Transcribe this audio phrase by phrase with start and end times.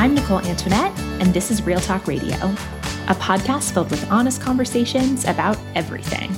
[0.00, 5.26] I'm Nicole Antoinette, and this is Real Talk Radio, a podcast filled with honest conversations
[5.26, 6.34] about everything.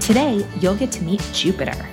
[0.00, 1.88] Today, you'll get to meet Jupiter.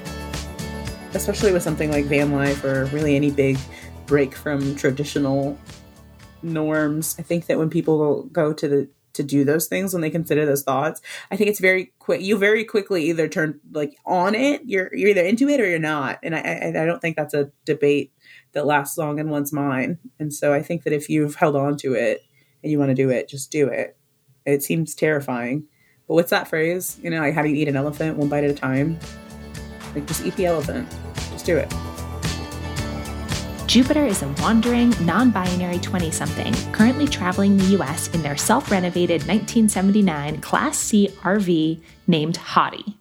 [1.14, 3.60] Especially with something like van life or really any big
[4.08, 5.56] break from traditional
[6.42, 7.16] norms.
[7.20, 10.46] I think that when people go to the to do those things when they consider
[10.46, 11.02] those thoughts
[11.32, 15.10] i think it's very quick you very quickly either turn like on it you're you're
[15.10, 18.12] either into it or you're not and i i, I don't think that's a debate
[18.56, 21.78] that lasts long in one's mind and so i think that if you've held on
[21.78, 22.22] to it
[22.66, 23.96] and you want to do it just do it.
[24.46, 25.68] It seems terrifying.
[26.08, 27.00] But what's that phrase?
[27.02, 29.00] You know like how do you eat an elephant one bite at a time?
[29.94, 30.90] Like just eat the elephant.
[31.32, 31.72] Just do it.
[33.68, 38.72] Jupiter is a wandering, non binary 20 something currently traveling the US in their self
[38.72, 42.96] renovated 1979 Class C RV named Hottie.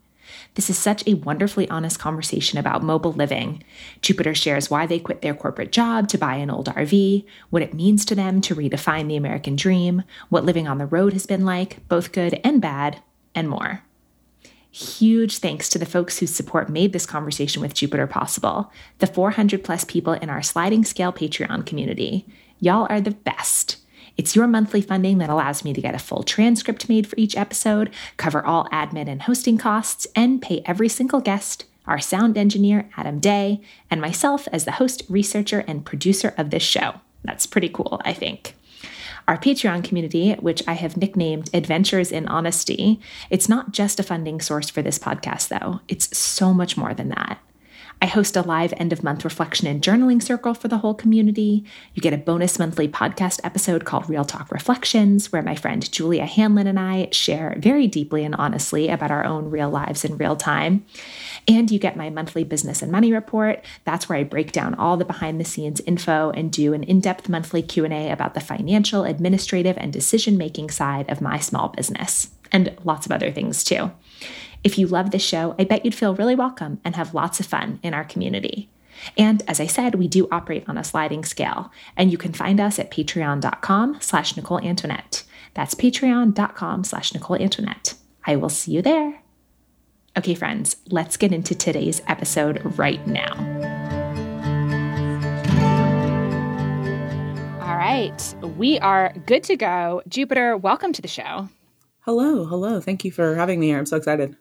[0.54, 3.64] This is such a wonderfully honest conversation about mobile living.
[4.02, 7.74] Jupiter shares why they quit their corporate job to buy an old RV, what it
[7.74, 11.44] means to them to redefine the American dream, what living on the road has been
[11.44, 13.02] like, both good and bad,
[13.34, 13.82] and more.
[14.70, 19.62] Huge thanks to the folks whose support made this conversation with Jupiter possible, the 400
[19.62, 22.26] plus people in our sliding scale Patreon community.
[22.58, 23.76] Y'all are the best.
[24.16, 27.36] It's your monthly funding that allows me to get a full transcript made for each
[27.36, 32.88] episode, cover all admin and hosting costs, and pay every single guest, our sound engineer,
[32.96, 37.00] Adam Day, and myself as the host, researcher, and producer of this show.
[37.24, 38.54] That's pretty cool, I think.
[39.26, 44.40] Our Patreon community, which I have nicknamed Adventures in Honesty, it's not just a funding
[44.40, 45.80] source for this podcast, though.
[45.88, 47.38] It's so much more than that.
[48.04, 51.64] I host a live end of month reflection and journaling circle for the whole community.
[51.94, 56.26] You get a bonus monthly podcast episode called Real Talk Reflections, where my friend Julia
[56.26, 60.36] Hanlon and I share very deeply and honestly about our own real lives in real
[60.36, 60.84] time.
[61.48, 63.64] And you get my monthly business and money report.
[63.86, 67.30] That's where I break down all the behind the scenes info and do an in-depth
[67.30, 73.06] monthly Q&A about the financial, administrative, and decision-making side of my small business, and lots
[73.06, 73.90] of other things too.
[74.64, 77.44] If you love this show, I bet you'd feel really welcome and have lots of
[77.44, 78.70] fun in our community.
[79.18, 82.58] And as I said, we do operate on a sliding scale, and you can find
[82.58, 85.24] us at patreon.com slash Nicole Antoinette.
[85.52, 87.94] That's patreon.com slash Nicole Antoinette.
[88.26, 89.20] I will see you there.
[90.16, 93.34] Okay, friends, let's get into today's episode right now.
[97.60, 100.00] All right, we are good to go.
[100.08, 101.48] Jupiter, welcome to the show.
[102.00, 104.36] hello hello thank you for having me here i'm so excited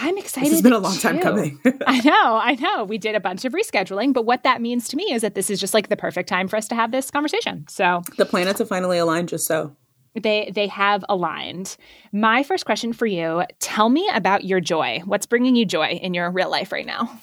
[0.00, 0.52] I'm excited.
[0.52, 1.60] It's been a long time coming.
[1.86, 2.84] I know, I know.
[2.84, 5.50] We did a bunch of rescheduling, but what that means to me is that this
[5.50, 7.66] is just like the perfect time for us to have this conversation.
[7.68, 9.74] So the planets have finally aligned just so.
[10.14, 11.76] they they have aligned.
[12.12, 15.02] My first question for you, tell me about your joy.
[15.04, 17.20] What's bringing you joy in your real life right now?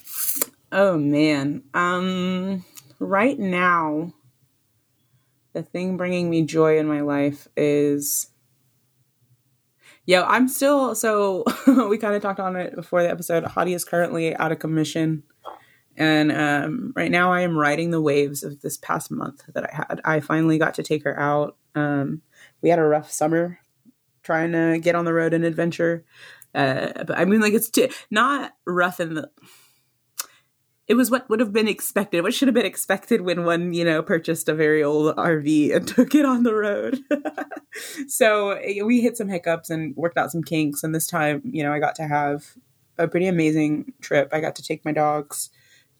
[0.71, 1.63] Oh man.
[1.73, 2.65] Um
[2.99, 4.13] right now
[5.53, 8.27] the thing bringing me joy in my life is
[10.05, 11.43] yeah, I'm still so
[11.89, 13.43] we kind of talked on it before the episode.
[13.43, 15.23] Hottie is currently out of commission.
[15.97, 19.75] And um, right now I am riding the waves of this past month that I
[19.75, 20.01] had.
[20.03, 21.55] I finally got to take her out.
[21.73, 22.21] Um,
[22.61, 23.59] we had a rough summer
[24.21, 26.03] trying to get on the road and adventure.
[26.53, 29.29] Uh, but I mean, like, it's t- not rough in the
[30.87, 33.83] it was what would have been expected, what should have been expected when one, you
[33.83, 36.99] know, purchased a very old RV and took it on the road.
[38.07, 40.83] so eh, we hit some hiccups and worked out some kinks.
[40.83, 42.55] And this time, you know, I got to have
[42.97, 44.29] a pretty amazing trip.
[44.31, 45.49] I got to take my dogs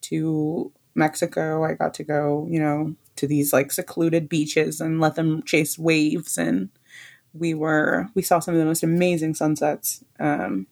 [0.01, 1.63] to Mexico.
[1.63, 5.79] I got to go, you know, to these like secluded beaches and let them chase
[5.79, 6.37] waves.
[6.37, 6.69] And
[7.33, 10.03] we were, we saw some of the most amazing sunsets.
[10.19, 10.67] Um,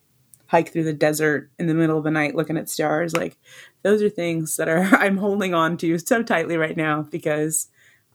[0.53, 3.38] hike through the desert in the middle of the night looking at stars like
[3.83, 7.67] those are things that are i'm holding on to so tightly right now because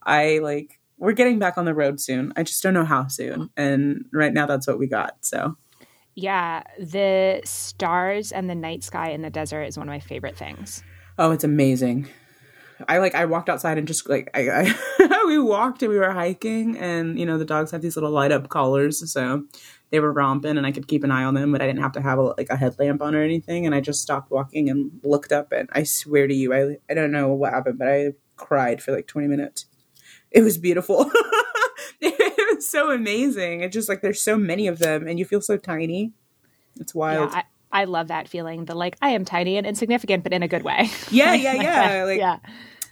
[0.03, 2.33] i like we're getting back on the road soon.
[2.37, 3.51] I just don't know how soon.
[3.57, 5.57] And right now that's what we got so.
[6.15, 10.37] Yeah, the stars and the night sky in the desert is one of my favorite
[10.37, 10.83] things.
[11.19, 12.09] oh it's amazing
[12.87, 14.49] i like i walked outside and just like i,
[15.01, 18.11] I we walked and we were hiking and you know the dogs have these little
[18.11, 19.45] light up collars so
[19.91, 21.93] they were romping and I could keep an eye on them, but I didn't have
[21.93, 23.65] to have a, like a headlamp on or anything.
[23.65, 26.95] And I just stopped walking and looked up and I swear to you, I, I
[26.95, 29.67] don't know what happened, but I cried for like 20 minutes.
[30.31, 31.11] It was beautiful.
[32.01, 33.63] it was so amazing.
[33.63, 36.13] It's just like there's so many of them and you feel so tiny.
[36.79, 37.31] It's wild.
[37.31, 38.65] Yeah, I, I love that feeling.
[38.65, 40.91] The like I am tiny and insignificant, but in a good way.
[41.11, 42.05] Yeah, yeah, yeah.
[42.05, 42.39] like yeah.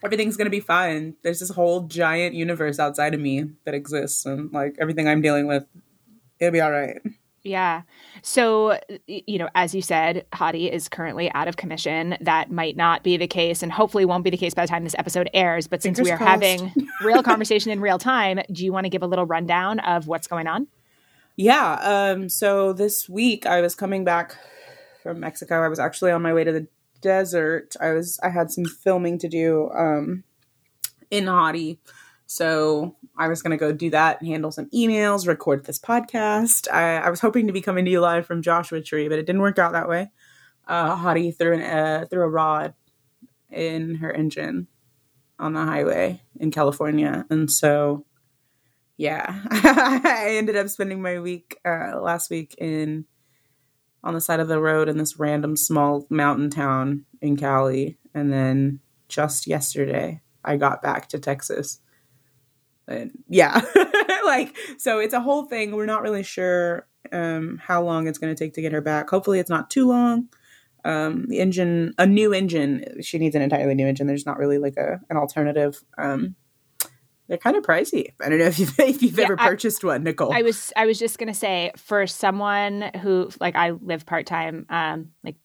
[0.02, 1.17] everything's gonna be fine.
[1.23, 5.46] There's this whole giant universe outside of me that exists and like everything I'm dealing
[5.46, 5.67] with
[6.38, 7.00] it'll be all right.
[7.43, 7.82] Yeah.
[8.23, 12.17] So, you know, as you said, Hottie is currently out of commission.
[12.20, 14.82] That might not be the case and hopefully won't be the case by the time
[14.82, 15.69] this episode airs.
[15.69, 16.43] But since Fingers we are crossed.
[16.43, 20.08] having real conversation in real time, do you want to give a little rundown of
[20.08, 20.67] what's going on?
[21.37, 21.78] Yeah.
[21.82, 24.37] Um, so this week I was coming back
[25.06, 25.62] from Mexico.
[25.62, 26.66] I was actually on my way to the
[27.00, 27.76] desert.
[27.80, 30.24] I was I had some filming to do um,
[31.10, 31.78] in Hottie.
[32.26, 36.68] So I was going to go do that and handle some emails, record this podcast.
[36.72, 39.26] I, I, was hoping to be coming to you live from Joshua Tree, but it
[39.26, 40.10] didn't work out that way.
[40.66, 42.74] Uh, Hottie threw, an, uh, threw a rod
[43.48, 44.66] in her engine
[45.38, 47.24] on the highway in California.
[47.30, 48.04] And so,
[48.96, 53.04] yeah, I ended up spending my week uh, last week in
[54.06, 57.98] on the side of the road in this random small mountain town in Cali.
[58.14, 61.80] And then just yesterday, I got back to Texas.
[62.88, 63.62] And yeah
[64.24, 65.72] like so it's a whole thing.
[65.72, 69.10] We're not really sure um how long it's going to take to get her back.
[69.10, 70.28] Hopefully it's not too long.
[70.84, 74.06] Um the engine a new engine she needs an entirely new engine.
[74.06, 76.36] There's not really like a an alternative um
[77.28, 78.12] they're kind of pricey.
[78.20, 80.32] I don't know if you've, if you've yeah, ever purchased I, one, Nicole.
[80.32, 84.67] I was I was just gonna say for someone who like I live part time,
[84.69, 85.37] um, like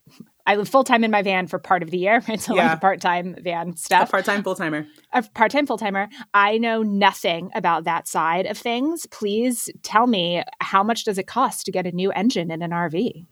[0.46, 2.22] I live full time in my van for part of the year.
[2.28, 2.76] It's a yeah.
[2.76, 4.10] part time van stuff.
[4.10, 4.88] A part time full timer.
[5.14, 6.08] A part time full timer.
[6.34, 9.06] I know nothing about that side of things.
[9.08, 12.72] Please tell me how much does it cost to get a new engine in an
[12.72, 13.26] RV?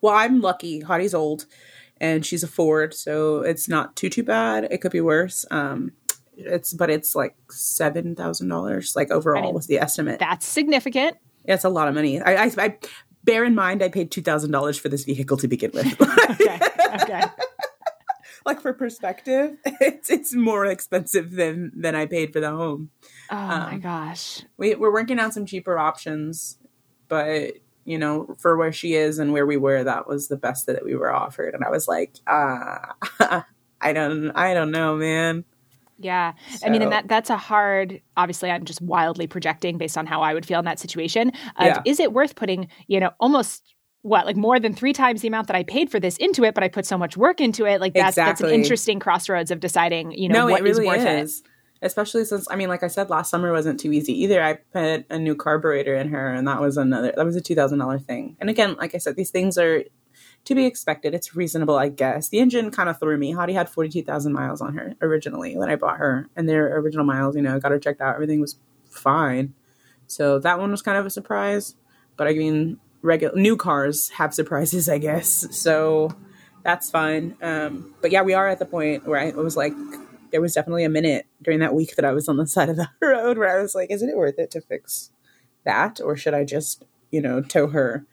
[0.00, 0.80] Well, I'm lucky.
[0.80, 1.46] Hottie's old,
[1.98, 4.68] and she's a Ford, so it's not too too bad.
[4.70, 5.46] It could be worse.
[5.50, 5.92] Um,
[6.36, 10.18] it's but it's like seven thousand dollars, like overall I mean, was the estimate.
[10.18, 11.16] That's significant.
[11.44, 12.20] Yeah, it's a lot of money.
[12.20, 12.78] I, I, I
[13.24, 16.00] bear in mind I paid two thousand dollars for this vehicle to begin with.
[16.30, 16.58] okay.
[17.02, 17.22] Okay.
[18.46, 22.90] like for perspective, it's it's more expensive than than I paid for the home.
[23.30, 24.42] Oh um, my gosh.
[24.56, 26.58] We we're working on some cheaper options,
[27.08, 27.54] but
[27.84, 30.84] you know, for where she is and where we were, that was the best that
[30.84, 31.54] we were offered.
[31.54, 32.78] And I was like, uh,
[33.80, 35.44] I don't I don't know, man.
[36.04, 36.34] Yeah.
[36.56, 36.66] So.
[36.66, 40.20] I mean, and that that's a hard, obviously, I'm just wildly projecting based on how
[40.20, 41.28] I would feel in that situation.
[41.56, 41.82] Of, yeah.
[41.86, 45.46] Is it worth putting, you know, almost what, like more than three times the amount
[45.46, 47.80] that I paid for this into it, but I put so much work into it?
[47.80, 48.48] Like that's, exactly.
[48.48, 51.40] that's an interesting crossroads of deciding, you know, no, what really is worth is.
[51.40, 51.46] it.
[51.80, 54.42] Especially since, I mean, like I said, last summer wasn't too easy either.
[54.42, 58.04] I put a new carburetor in her, and that was another, that was a $2,000
[58.04, 58.36] thing.
[58.40, 59.84] And again, like I said, these things are
[60.44, 61.14] to be expected.
[61.14, 62.28] It's reasonable, I guess.
[62.28, 63.32] The engine kind of threw me.
[63.32, 66.28] Hottie had 42,000 miles on her originally when I bought her.
[66.36, 68.14] And their original miles, you know, got her checked out.
[68.14, 69.54] Everything was fine.
[70.06, 71.76] So that one was kind of a surprise.
[72.16, 75.46] But I mean, regular new cars have surprises, I guess.
[75.50, 76.14] So
[76.62, 77.36] that's fine.
[77.42, 79.72] Um, but yeah, we are at the point where I was like,
[80.30, 82.76] there was definitely a minute during that week that I was on the side of
[82.76, 85.10] the road where I was like, isn't it worth it to fix
[85.64, 86.00] that?
[86.00, 88.04] Or should I just, you know, tow her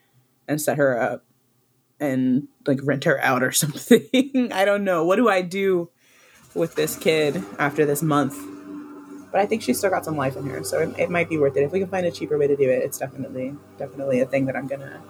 [0.48, 1.26] and set her up?
[2.02, 4.52] And like rent her out or something.
[4.52, 5.06] I don't know.
[5.06, 5.90] What do I do
[6.54, 8.36] with this kid after this month?
[9.32, 11.38] But I think she's still got some life in her, so it, it might be
[11.38, 11.64] worth it.
[11.64, 14.46] If we can find a cheaper way to do it, it's definitely definitely a thing
[14.48, 15.02] that I'm gonna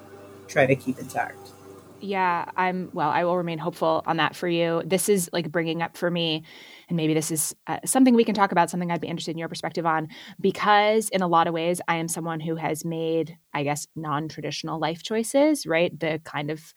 [0.48, 1.50] try to keep intact.
[2.04, 4.82] Yeah, I'm well, I will remain hopeful on that for you.
[4.84, 6.44] This is like bringing up for me
[6.90, 9.38] and maybe this is uh, something we can talk about, something I'd be interested in
[9.38, 10.08] your perspective on,
[10.40, 14.28] because in a lot of ways, I am someone who has made, I guess, non
[14.30, 15.98] traditional life choices, right?
[16.00, 16.74] The kind of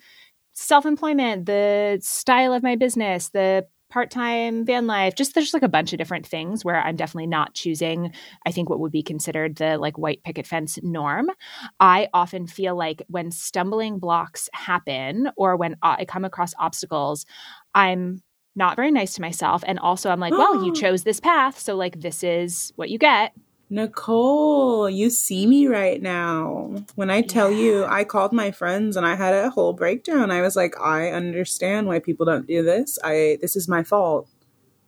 [0.52, 5.62] self employment, the style of my business, the part time van life, just there's like
[5.62, 8.12] a bunch of different things where I'm definitely not choosing,
[8.44, 11.30] I think, what would be considered the like white picket fence norm.
[11.78, 17.24] I often feel like when stumbling blocks happen or when I come across obstacles,
[17.72, 18.20] I'm
[18.56, 19.62] not very nice to myself.
[19.64, 21.60] And also, I'm like, well, you chose this path.
[21.60, 23.32] So, like, this is what you get.
[23.74, 26.76] Nicole, you see me right now.
[26.94, 27.58] When I tell yeah.
[27.58, 30.30] you, I called my friends and I had a whole breakdown.
[30.30, 33.00] I was like, I understand why people don't do this.
[33.02, 34.28] I this is my fault.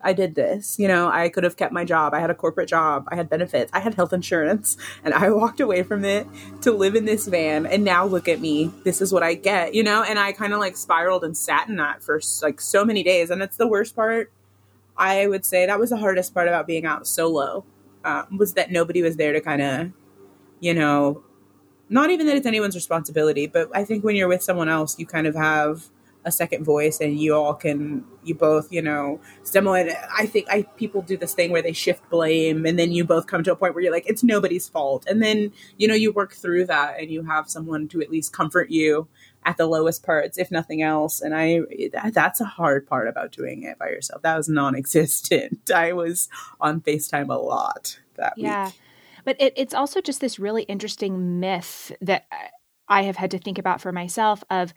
[0.01, 0.79] I did this.
[0.79, 2.15] You know, I could have kept my job.
[2.15, 3.09] I had a corporate job.
[3.09, 3.73] I had benefits.
[3.75, 4.77] I had health insurance.
[5.05, 6.29] And I walked away from it
[6.61, 7.67] to live in this van.
[7.67, 8.71] And now look at me.
[8.85, 10.05] This is what I get, you know?
[10.05, 13.31] And I kind of like spiraled and sat in that for like so many days.
[13.31, 14.31] And it's the worst part.
[14.97, 17.65] I would say that was the hardest part about being out solo
[18.07, 19.91] um, was that nobody was there to kind of,
[20.61, 21.23] you know,
[21.89, 25.07] not even that it's anyone's responsibility, but I think when you're with someone else, you
[25.07, 25.91] kind of have
[26.27, 30.63] a second voice and you all can you both you know someone i think i
[30.77, 33.57] people do this thing where they shift blame and then you both come to a
[33.57, 35.07] point where you're like it's nobody's fault.
[35.09, 38.33] And then you know you work through that and you have someone to at least
[38.33, 39.07] comfort you
[39.47, 41.23] at the lowest parts if nothing else.
[41.23, 41.61] And i
[42.11, 44.21] that's a hard part about doing it by yourself.
[44.23, 45.71] That was non-existent.
[45.75, 46.29] I was
[46.61, 48.67] on facetime a lot that yeah.
[48.67, 48.75] week
[49.27, 52.27] but it, it's also just this really interesting myth that
[52.89, 54.73] I have had to think about for myself of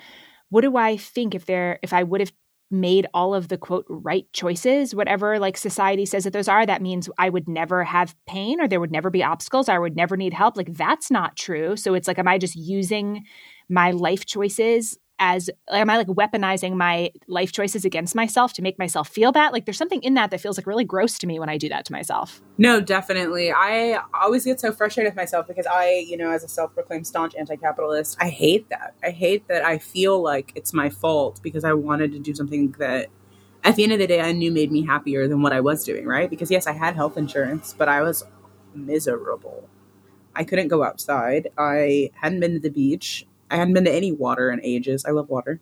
[0.50, 2.34] what do I think if there if I would have
[2.72, 6.84] made all of the quote right choices whatever like society says that those are that
[6.84, 10.16] means i would never have pain or there would never be obstacles i would never
[10.16, 10.56] need help.
[10.56, 11.76] Like that's not true.
[11.76, 13.26] So it's like am i just using
[13.70, 18.80] my life choices as am I like weaponizing my life choices against myself to make
[18.80, 19.52] myself feel bad?
[19.52, 21.68] Like there's something in that that feels like really gross to me when I do
[21.70, 22.42] that to myself.
[22.58, 23.52] No, definitely.
[23.52, 27.36] I always get so frustrated with myself because I, you know, as a self-proclaimed staunch
[27.36, 28.96] anti-capitalist, I hate that.
[29.04, 32.74] I hate that I feel like it's my fault because I wanted to do something
[32.80, 33.08] that
[33.66, 35.84] at the end of the day I knew made me happier than what I was
[35.84, 36.30] doing, right?
[36.30, 38.24] Because yes, I had health insurance, but I was
[38.74, 39.68] miserable.
[40.34, 41.50] I couldn't go outside.
[41.58, 43.26] I hadn't been to the beach.
[43.50, 45.06] I hadn't been to any water in ages.
[45.06, 45.60] I love water.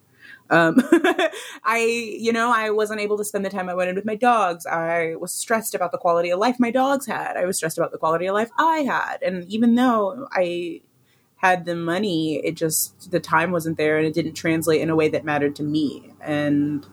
[0.50, 0.76] Um,
[1.64, 4.66] I, you know, I wasn't able to spend the time I wanted with my dogs.
[4.66, 7.38] I was stressed about the quality of life my dogs had.
[7.38, 9.18] I was stressed about the quality of life I had.
[9.22, 10.82] And even though I
[11.38, 14.96] had the money, it just, the time wasn't there and it didn't translate in a
[14.96, 16.14] way that mattered to me.
[16.22, 16.86] And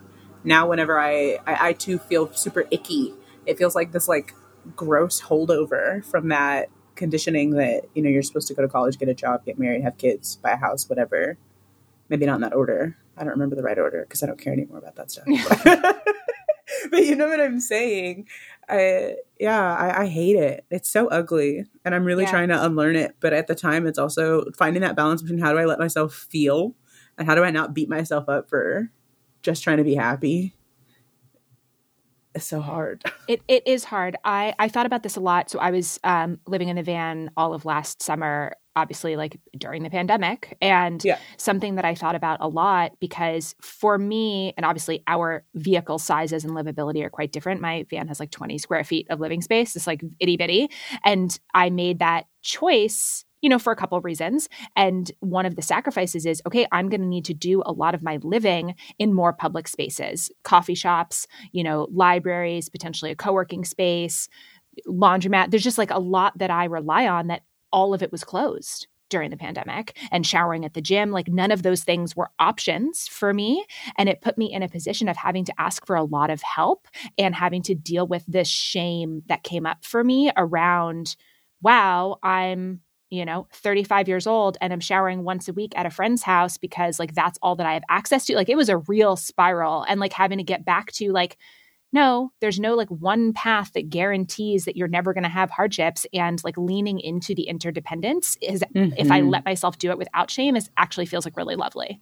[0.42, 3.14] now whenever I, I, I too feel super icky,
[3.46, 4.34] it feels like this like
[4.76, 9.08] gross holdover from that conditioning that you know you're supposed to go to college, get
[9.08, 11.36] a job, get married, have kids, buy a house, whatever.
[12.08, 12.96] Maybe not in that order.
[13.16, 15.26] I don't remember the right order because I don't care anymore about that stuff.
[16.90, 18.28] but you know what I'm saying?
[18.68, 20.64] I yeah, I, I, hate it.
[20.70, 22.30] It's so ugly, and I'm really yeah.
[22.30, 23.14] trying to unlearn it.
[23.20, 26.14] But at the time, it's also finding that balance between how do I let myself
[26.14, 26.74] feel
[27.18, 28.90] and how do I not beat myself up for
[29.42, 30.54] just trying to be happy
[32.34, 33.02] is so hard.
[33.26, 34.16] It it is hard.
[34.22, 35.48] I I thought about this a lot.
[35.48, 39.82] So I was um, living in the van all of last summer, obviously like during
[39.82, 41.18] the pandemic, and yeah.
[41.38, 46.44] something that I thought about a lot because for me, and obviously our vehicle sizes
[46.44, 47.62] and livability are quite different.
[47.62, 49.74] My van has like twenty square feet of living space.
[49.74, 50.68] It's like itty bitty,
[51.02, 54.48] and I made that choice you know, for a couple of reasons.
[54.74, 57.94] And one of the sacrifices is okay, I'm going to need to do a lot
[57.94, 63.34] of my living in more public spaces, coffee shops, you know, libraries, potentially a co
[63.34, 64.30] working space,
[64.88, 65.50] laundromat.
[65.50, 68.86] There's just like a lot that I rely on that all of it was closed
[69.10, 71.10] during the pandemic and showering at the gym.
[71.10, 73.66] Like none of those things were options for me.
[73.98, 76.40] And it put me in a position of having to ask for a lot of
[76.40, 81.14] help and having to deal with this shame that came up for me around,
[81.60, 85.90] wow, I'm you know 35 years old and i'm showering once a week at a
[85.90, 88.78] friend's house because like that's all that i have access to like it was a
[88.78, 91.36] real spiral and like having to get back to like
[91.92, 96.06] no there's no like one path that guarantees that you're never going to have hardships
[96.12, 98.92] and like leaning into the interdependence is mm-hmm.
[98.96, 99.30] if i mm-hmm.
[99.30, 102.00] let myself do it without shame is actually feels like really lovely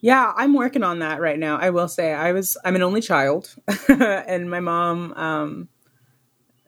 [0.00, 3.00] yeah i'm working on that right now i will say i was i'm an only
[3.00, 3.54] child
[3.88, 5.68] and my mom um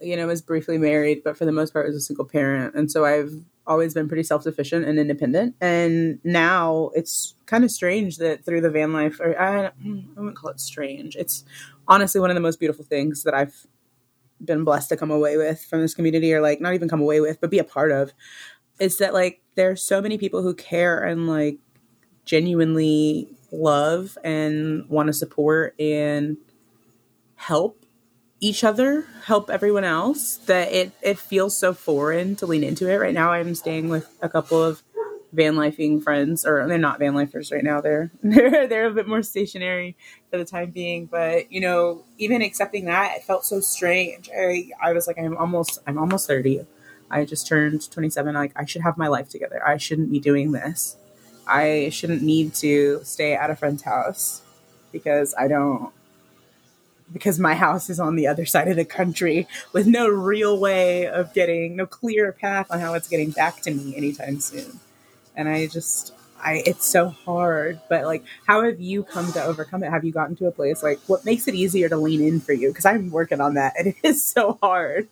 [0.01, 2.91] you know was briefly married but for the most part was a single parent and
[2.91, 3.33] so i've
[3.67, 5.55] always been pretty self sufficient and independent.
[5.61, 9.73] And now it's kind of strange that through the van life, or I, I
[10.17, 11.17] wouldn't call it strange.
[11.17, 11.45] It's
[11.89, 13.67] honestly one of the most beautiful things that I've
[14.45, 17.21] been blessed to come away with from this community, or like not even come away
[17.21, 18.13] with, but be a part of.
[18.79, 21.59] Is that like there's so many people who care and like
[22.25, 26.37] genuinely love and want to support and
[27.37, 27.84] help
[28.45, 32.97] each other help everyone else that it it feels so foreign to lean into it.
[32.97, 34.83] Right now i'm staying with a couple of
[35.33, 37.81] van lifing friends or they're not van lifers right now.
[37.81, 39.97] They're they're they're a bit more stationary
[40.31, 41.07] for the time being.
[41.07, 44.29] But you know even accepting that it felt so strange.
[44.39, 46.67] I i was like i'm almost i'm almost 30
[47.11, 49.67] i just turned 27 like i should have my life together.
[49.67, 50.99] I shouldn't be doing this.
[51.47, 54.43] I shouldn't need to stay at a friend's house
[54.93, 55.93] because i don't
[57.13, 61.07] because my house is on the other side of the country with no real way
[61.07, 64.81] of getting no clear path on how it's getting back to me anytime soon.
[65.37, 69.83] And I just I it's so hard, but like how have you come to overcome
[69.83, 69.91] it?
[69.91, 72.53] Have you gotten to a place like what makes it easier to lean in for
[72.53, 72.69] you?
[72.69, 75.09] Because I'm working on that and it is so hard.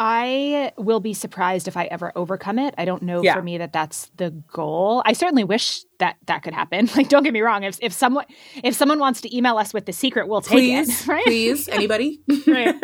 [0.00, 2.72] I will be surprised if I ever overcome it.
[2.78, 3.34] I don't know yeah.
[3.34, 5.02] for me that that's the goal.
[5.04, 6.88] I certainly wish that that could happen.
[6.96, 7.64] Like, don't get me wrong.
[7.64, 8.24] If if someone
[8.62, 11.06] if someone wants to email us with the secret, we'll take please, it.
[11.08, 11.24] Right?
[11.24, 12.20] Please, anybody.
[12.46, 12.74] right.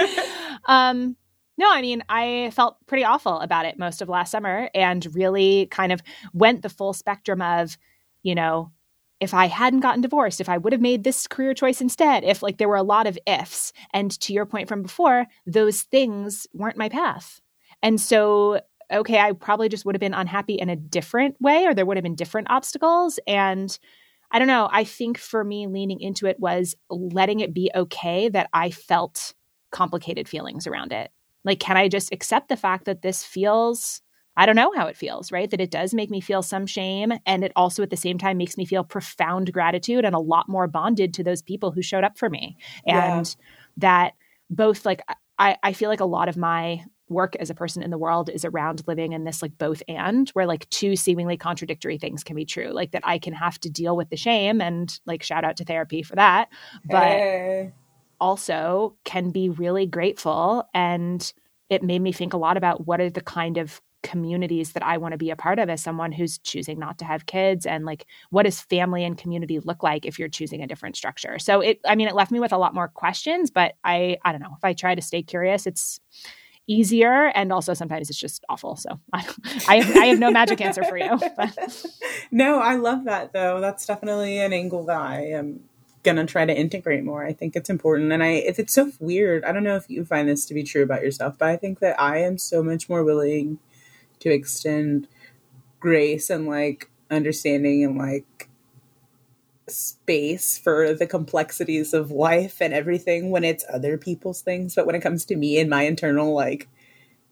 [0.67, 1.17] Um,
[1.57, 5.67] no, I mean, I felt pretty awful about it most of last summer, and really
[5.67, 6.03] kind of
[6.33, 7.79] went the full spectrum of,
[8.25, 8.73] you know,
[9.21, 12.43] if I hadn't gotten divorced, if I would have made this career choice instead, if
[12.43, 13.73] like there were a lot of ifs.
[13.93, 17.41] And to your point from before, those things weren't my path.
[17.83, 18.61] And so,
[18.93, 21.97] okay, I probably just would have been unhappy in a different way, or there would
[21.97, 23.19] have been different obstacles.
[23.27, 23.77] And
[24.31, 24.69] I don't know.
[24.73, 29.35] I think for me, leaning into it was letting it be okay that I felt
[29.71, 31.11] complicated feelings around it.
[31.45, 34.01] Like, can I just accept the fact that this feels
[34.37, 35.51] I don't know how it feels, right?
[35.51, 37.13] That it does make me feel some shame.
[37.25, 40.49] And it also at the same time makes me feel profound gratitude and a lot
[40.49, 42.57] more bonded to those people who showed up for me.
[42.87, 43.19] Yeah.
[43.19, 43.37] And
[43.77, 44.15] that
[44.51, 45.03] both like
[45.39, 48.31] I, I feel like a lot of my work as a person in the world
[48.31, 52.35] is around living in this like both and where like two seemingly contradictory things can
[52.35, 55.45] be true like that i can have to deal with the shame and like shout
[55.45, 56.49] out to therapy for that
[56.87, 57.73] but hey.
[58.21, 61.35] also can be really grateful and
[61.69, 64.99] it made me think a lot about what are the kind of communities that I
[64.99, 67.85] want to be a part of as someone who's choosing not to have kids and
[67.85, 71.39] like what does family and community look like if you're choosing a different structure.
[71.41, 74.31] So it I mean it left me with a lot more questions, but I I
[74.31, 75.99] don't know, if I try to stay curious, it's
[76.67, 78.77] easier and also sometimes it's just awful.
[78.77, 79.27] So I
[79.69, 81.19] I have, I have no magic answer for you.
[81.37, 81.87] But.
[82.31, 83.61] No, I love that though.
[83.61, 85.61] That's definitely an angle that I am
[86.03, 87.25] gonna try to integrate more.
[87.25, 89.45] I think it's important, and I if it's so weird.
[89.45, 91.81] I don't know if you find this to be true about yourself, but I think
[91.81, 93.59] that I am so much more willing
[94.25, 95.09] to extend
[95.81, 98.49] grace and like understanding and like
[99.69, 104.75] space for the complexities of life and everything when it's other people's things.
[104.75, 106.69] But when it comes to me and my internal like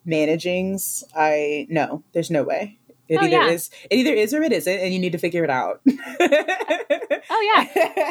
[0.05, 2.79] managings i no there's no way
[3.13, 3.49] it oh, either yeah.
[3.49, 5.83] is it either is or it isn't, and you need to figure it out.
[5.89, 7.67] oh yeah,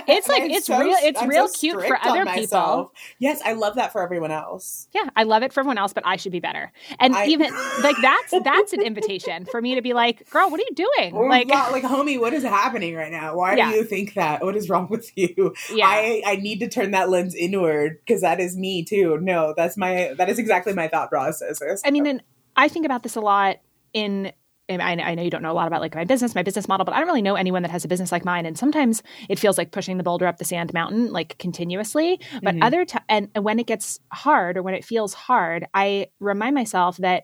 [0.07, 0.95] it's like it's so, real.
[1.01, 2.93] It's I'm real so cute for other people.
[3.17, 4.87] Yes, I love that for everyone else.
[4.93, 6.71] Yeah, I love it for everyone else, but I should be better.
[6.99, 10.59] And I, even like that's that's an invitation for me to be like, "Girl, what
[10.59, 13.35] are you doing?" Like, like, homie, what is happening right now?
[13.35, 13.71] Why yeah.
[13.71, 14.43] do you think that?
[14.43, 15.55] What is wrong with you?
[15.73, 19.17] Yeah, I I need to turn that lens inward because that is me too.
[19.19, 21.59] No, that's my that is exactly my thought process.
[21.83, 22.21] I mean, and
[22.55, 23.57] I think about this a lot
[23.93, 24.31] in
[24.79, 26.85] I, I know you don't know a lot about like my business, my business model,
[26.85, 28.45] but I don't really know anyone that has a business like mine.
[28.45, 32.19] And sometimes it feels like pushing the boulder up the sand mountain like continuously.
[32.41, 32.63] But mm-hmm.
[32.63, 36.97] other times, and when it gets hard or when it feels hard, I remind myself
[36.97, 37.23] that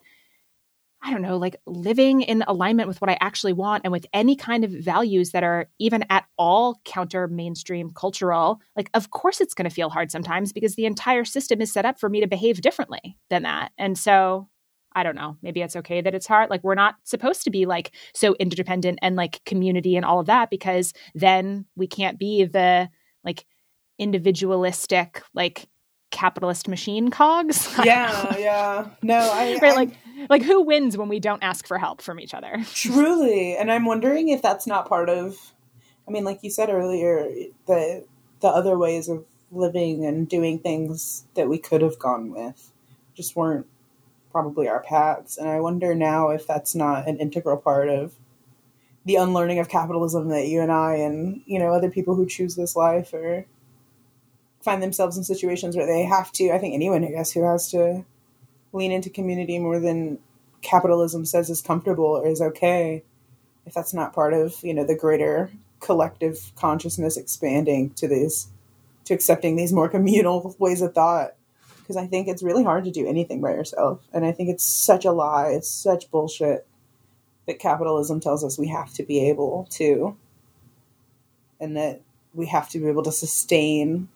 [1.01, 4.35] I don't know, like living in alignment with what I actually want and with any
[4.35, 9.53] kind of values that are even at all counter mainstream cultural, like, of course it's
[9.53, 12.27] going to feel hard sometimes because the entire system is set up for me to
[12.27, 13.71] behave differently than that.
[13.77, 14.49] And so
[14.97, 16.49] I don't know, maybe it's okay that it's hard.
[16.49, 20.25] Like we're not supposed to be like so interdependent and like community and all of
[20.25, 22.89] that because then we can't be the
[23.23, 23.45] like
[23.99, 25.67] individualistic like
[26.09, 27.71] capitalist machine cogs.
[27.85, 28.87] Yeah, yeah.
[29.03, 29.91] No, I right, like
[30.31, 32.65] like who wins when we don't ask for help from each other?
[32.73, 33.55] Truly.
[33.55, 35.53] And I'm wondering if that's not part of
[36.07, 37.27] I mean, like you said earlier,
[37.67, 38.03] the
[38.41, 42.71] the other ways of living and doing things that we could have gone with
[43.13, 43.67] just weren't
[44.31, 45.37] probably our paths.
[45.37, 48.13] And I wonder now if that's not an integral part of
[49.05, 52.55] the unlearning of capitalism that you and I and, you know, other people who choose
[52.55, 53.45] this life or
[54.61, 57.71] find themselves in situations where they have to, I think anyone, I guess, who has
[57.71, 58.03] to
[58.73, 60.19] lean into community more than
[60.61, 63.03] capitalism says is comfortable or is okay,
[63.65, 68.49] if that's not part of, you know, the greater collective consciousness expanding to these,
[69.05, 71.36] to accepting these more communal ways of thought
[71.87, 74.05] because I think it's really hard to do anything by yourself.
[74.11, 76.67] And I think it's such a lie, it's such bullshit
[77.45, 80.17] that capitalism tells us we have to be able to,
[81.61, 82.01] and that
[82.33, 84.09] we have to be able to sustain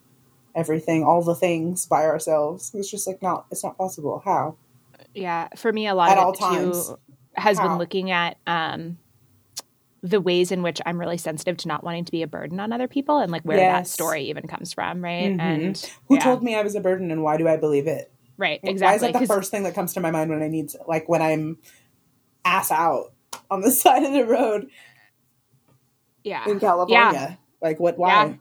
[0.53, 2.71] everything, all the things by ourselves.
[2.73, 4.21] It's just like not, it's not possible.
[4.25, 4.57] How?
[5.13, 6.91] Yeah, for me, a lot at of it times.
[7.35, 7.69] has How?
[7.69, 8.97] been looking at um,
[10.03, 12.73] the ways in which I'm really sensitive to not wanting to be a burden on
[12.73, 13.87] other people and like where yes.
[13.87, 15.31] that story even comes from, right?
[15.31, 15.39] Mm-hmm.
[15.39, 16.21] And who yeah.
[16.21, 18.11] told me I was a burden and why do I believe it?
[18.37, 18.85] Right, exactly.
[18.85, 20.79] Why is that the first thing that comes to my mind when I need to,
[20.87, 21.59] like when I'm
[22.43, 23.13] ass out
[23.51, 24.69] on the side of the road?
[26.23, 26.49] Yeah.
[26.49, 27.11] In California.
[27.13, 27.35] Yeah.
[27.61, 28.09] Like what why?
[28.09, 28.33] Yeah.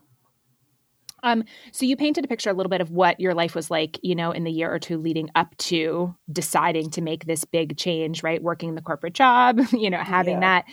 [1.23, 3.99] Um, so you painted a picture a little bit of what your life was like,
[4.01, 7.77] you know, in the year or two leading up to deciding to make this big
[7.77, 8.41] change, right?
[8.41, 10.61] Working the corporate job, you know, having yeah.
[10.61, 10.65] that.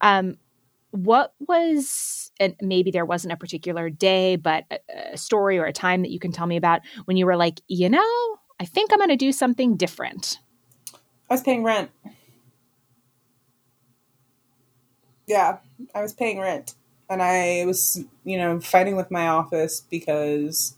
[0.00, 0.36] Um,
[0.92, 4.78] what was, and maybe there wasn't a particular day, but a,
[5.12, 7.60] a story or a time that you can tell me about when you were like,
[7.68, 10.38] you know, I think I'm going to do something different.
[11.28, 11.90] I was paying rent.
[15.26, 15.58] Yeah,
[15.94, 16.74] I was paying rent
[17.10, 20.76] and I was, you know, fighting with my office because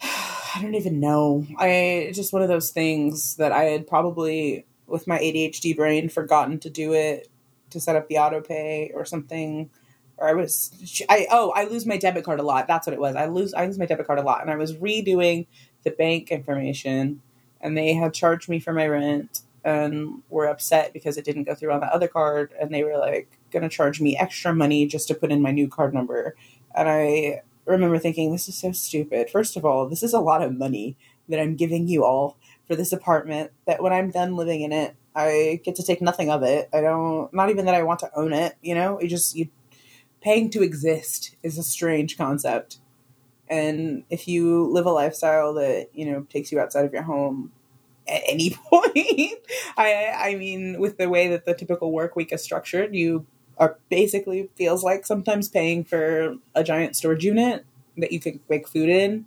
[0.02, 1.44] I don't even know.
[1.58, 6.60] I just one of those things that I had probably with my ADHD brain forgotten
[6.60, 7.28] to do it
[7.70, 9.68] to set up the auto pay or something.
[10.16, 12.68] Or I was I oh, I lose my debit card a lot.
[12.68, 13.16] That's what it was.
[13.16, 15.46] I lose I lose my debit card a lot and I was redoing
[15.82, 17.20] the bank information
[17.60, 21.54] and they had charged me for my rent and were upset because it didn't go
[21.54, 24.86] through on the other card and they were like going to charge me extra money
[24.86, 26.34] just to put in my new card number
[26.74, 30.42] and i remember thinking this is so stupid first of all this is a lot
[30.42, 30.96] of money
[31.28, 32.36] that i'm giving you all
[32.68, 36.30] for this apartment that when I'm done living in it, I get to take nothing
[36.30, 36.68] of it.
[36.72, 39.00] I don't, not even that I want to own it, you know?
[39.00, 39.48] You just, you,
[40.20, 42.78] paying to exist is a strange concept.
[43.48, 47.52] And if you live a lifestyle that, you know, takes you outside of your home
[48.06, 49.38] at any point,
[49.76, 53.26] I, I mean, with the way that the typical work week is structured, you
[53.58, 57.64] are basically feels like sometimes paying for a giant storage unit
[57.96, 59.26] that you can make food in.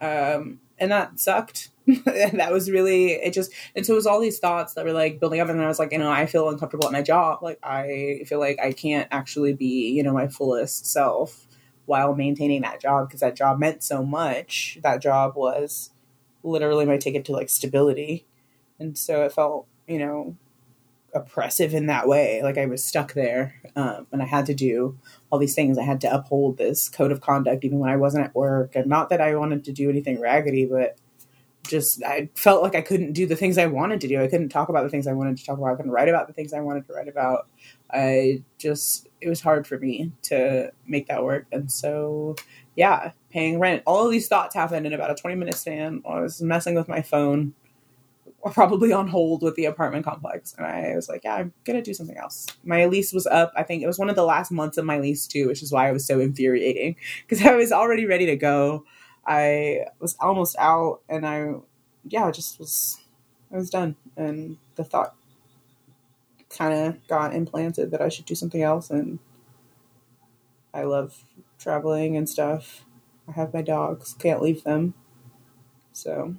[0.00, 1.70] Um, and that sucked.
[1.86, 4.92] and that was really it just and so it was all these thoughts that were
[4.92, 7.42] like building up and I was like, you know, I feel uncomfortable at my job.
[7.42, 11.46] Like I feel like I can't actually be, you know, my fullest self
[11.86, 14.78] while maintaining that job because that job meant so much.
[14.82, 15.90] That job was
[16.42, 18.26] literally my ticket to like stability.
[18.78, 20.36] And so it felt, you know,
[21.22, 22.42] oppressive in that way.
[22.42, 24.98] Like I was stuck there, um, and I had to do
[25.30, 25.78] all these things.
[25.78, 28.74] I had to uphold this code of conduct even when I wasn't at work.
[28.74, 30.98] And not that I wanted to do anything raggedy, but
[31.68, 34.22] just I felt like I couldn't do the things I wanted to do.
[34.22, 35.72] I couldn't talk about the things I wanted to talk about.
[35.72, 37.48] I couldn't write about the things I wanted to write about.
[37.92, 41.46] I just it was hard for me to make that work.
[41.52, 42.36] And so
[42.74, 43.82] yeah, paying rent.
[43.86, 46.02] All of these thoughts happened in about a 20 minute span.
[46.08, 47.54] I was messing with my phone
[48.52, 50.54] probably on hold with the apartment complex.
[50.56, 52.46] And I was like, yeah, I'm going to do something else.
[52.64, 53.52] My lease was up.
[53.56, 55.72] I think it was one of the last months of my lease, too, which is
[55.72, 58.84] why it was so infuriating because I was already ready to go.
[59.26, 61.54] I was almost out and I,
[62.06, 62.98] yeah, just was,
[63.52, 63.96] I was done.
[64.16, 65.14] And the thought
[66.50, 68.90] kind of got implanted that I should do something else.
[68.90, 69.18] And
[70.72, 71.24] I love
[71.58, 72.84] traveling and stuff.
[73.28, 74.94] I have my dogs, can't leave them.
[75.92, 76.36] So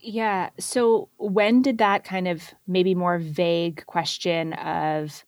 [0.00, 0.50] yeah.
[0.58, 5.24] So when did that kind of maybe more vague question of,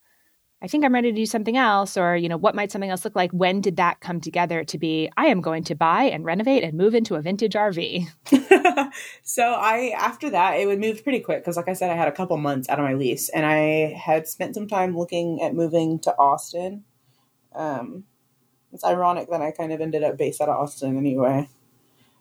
[0.62, 3.04] I think I'm ready to do something else, or, you know, what might something else
[3.04, 3.32] look like?
[3.32, 6.74] When did that come together to be, I am going to buy and renovate and
[6.74, 8.06] move into a vintage RV?
[9.24, 12.06] so I, after that, it would move pretty quick because, like I said, I had
[12.06, 15.54] a couple months out of my lease and I had spent some time looking at
[15.54, 16.84] moving to Austin.
[17.54, 18.04] Um,
[18.72, 21.48] it's ironic that I kind of ended up based out of Austin anyway.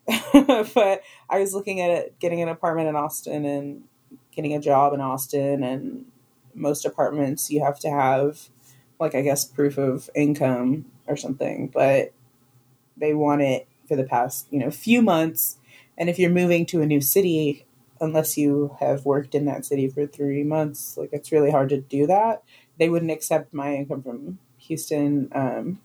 [0.34, 3.84] but I was looking at it, getting an apartment in Austin and
[4.36, 5.64] getting a job in Austin.
[5.64, 6.06] And
[6.54, 8.50] most apartments, you have to have,
[9.00, 11.68] like, I guess, proof of income or something.
[11.68, 12.14] But
[12.98, 15.58] they want it for the past, you know, few months.
[15.98, 17.66] And if you're moving to a new city,
[18.00, 21.80] unless you have worked in that city for three months, like, it's really hard to
[21.80, 22.44] do that.
[22.80, 25.30] They wouldn't accept my income from Houston.
[25.34, 25.80] Um,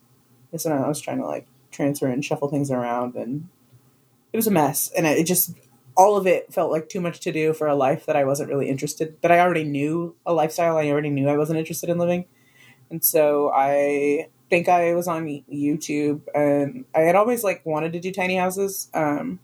[0.56, 3.48] so I was trying to, like, transfer and shuffle things around and
[4.32, 5.52] it was a mess, and it just
[5.96, 8.50] all of it felt like too much to do for a life that I wasn't
[8.50, 9.16] really interested.
[9.22, 12.26] That I already knew a lifestyle I already knew I wasn't interested in living,
[12.90, 18.00] and so I think I was on YouTube, and I had always like wanted to
[18.00, 18.88] do tiny houses.
[18.94, 19.40] Um,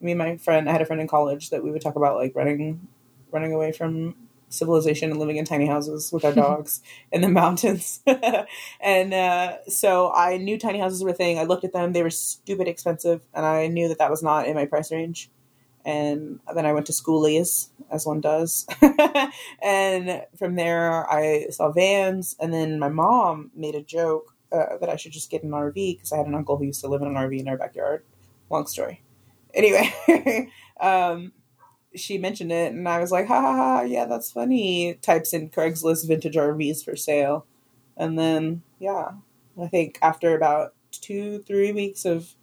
[0.00, 2.16] me and my friend, I had a friend in college that we would talk about
[2.16, 2.88] like running,
[3.30, 4.16] running away from
[4.52, 8.00] civilization and living in tiny houses with our dogs in the mountains.
[8.80, 11.38] and uh, so I knew tiny houses were a thing.
[11.38, 14.46] I looked at them; they were stupid expensive, and I knew that that was not
[14.46, 15.30] in my price range.
[15.84, 18.66] And then I went to schoolies, as one does.
[19.62, 22.36] and from there, I saw vans.
[22.38, 25.74] And then my mom made a joke uh, that I should just get an RV
[25.74, 28.04] because I had an uncle who used to live in an RV in our backyard.
[28.48, 29.02] Long story.
[29.54, 31.32] Anyway, um,
[31.94, 34.94] she mentioned it and I was like, ha ha ha, yeah, that's funny.
[34.94, 37.46] Types in Craigslist vintage RVs for sale.
[37.96, 39.12] And then, yeah,
[39.60, 42.34] I think after about two, three weeks of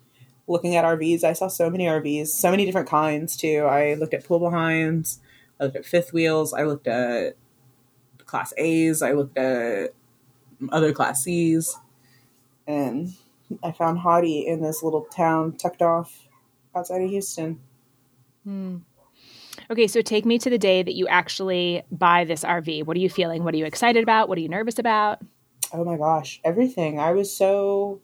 [0.47, 3.65] looking at RVs, I saw so many RVs, so many different kinds too.
[3.65, 5.19] I looked at pull behinds,
[5.59, 7.35] I looked at fifth wheels, I looked at
[8.25, 9.93] class A's, I looked at
[10.71, 11.77] other class C's,
[12.67, 13.13] and
[13.63, 16.27] I found Hottie in this little town tucked off
[16.75, 17.59] outside of Houston.
[18.43, 18.77] Hmm.
[19.71, 22.85] Okay, so take me to the day that you actually buy this RV.
[22.85, 23.43] What are you feeling?
[23.43, 24.27] What are you excited about?
[24.27, 25.19] What are you nervous about?
[25.71, 26.99] Oh my gosh, everything.
[26.99, 28.01] I was so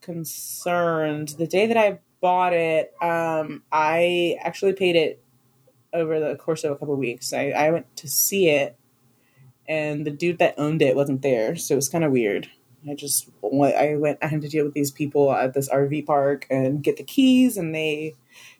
[0.00, 1.34] concerned.
[1.38, 5.22] The day that I bought it, um, I actually paid it
[5.92, 7.32] over the course of a couple of weeks.
[7.32, 8.76] I, I went to see it,
[9.68, 12.50] and the dude that owned it wasn't there, so it was kind of weird.
[12.88, 14.18] I just I went.
[14.22, 17.56] I had to deal with these people at this RV park and get the keys,
[17.56, 18.14] and they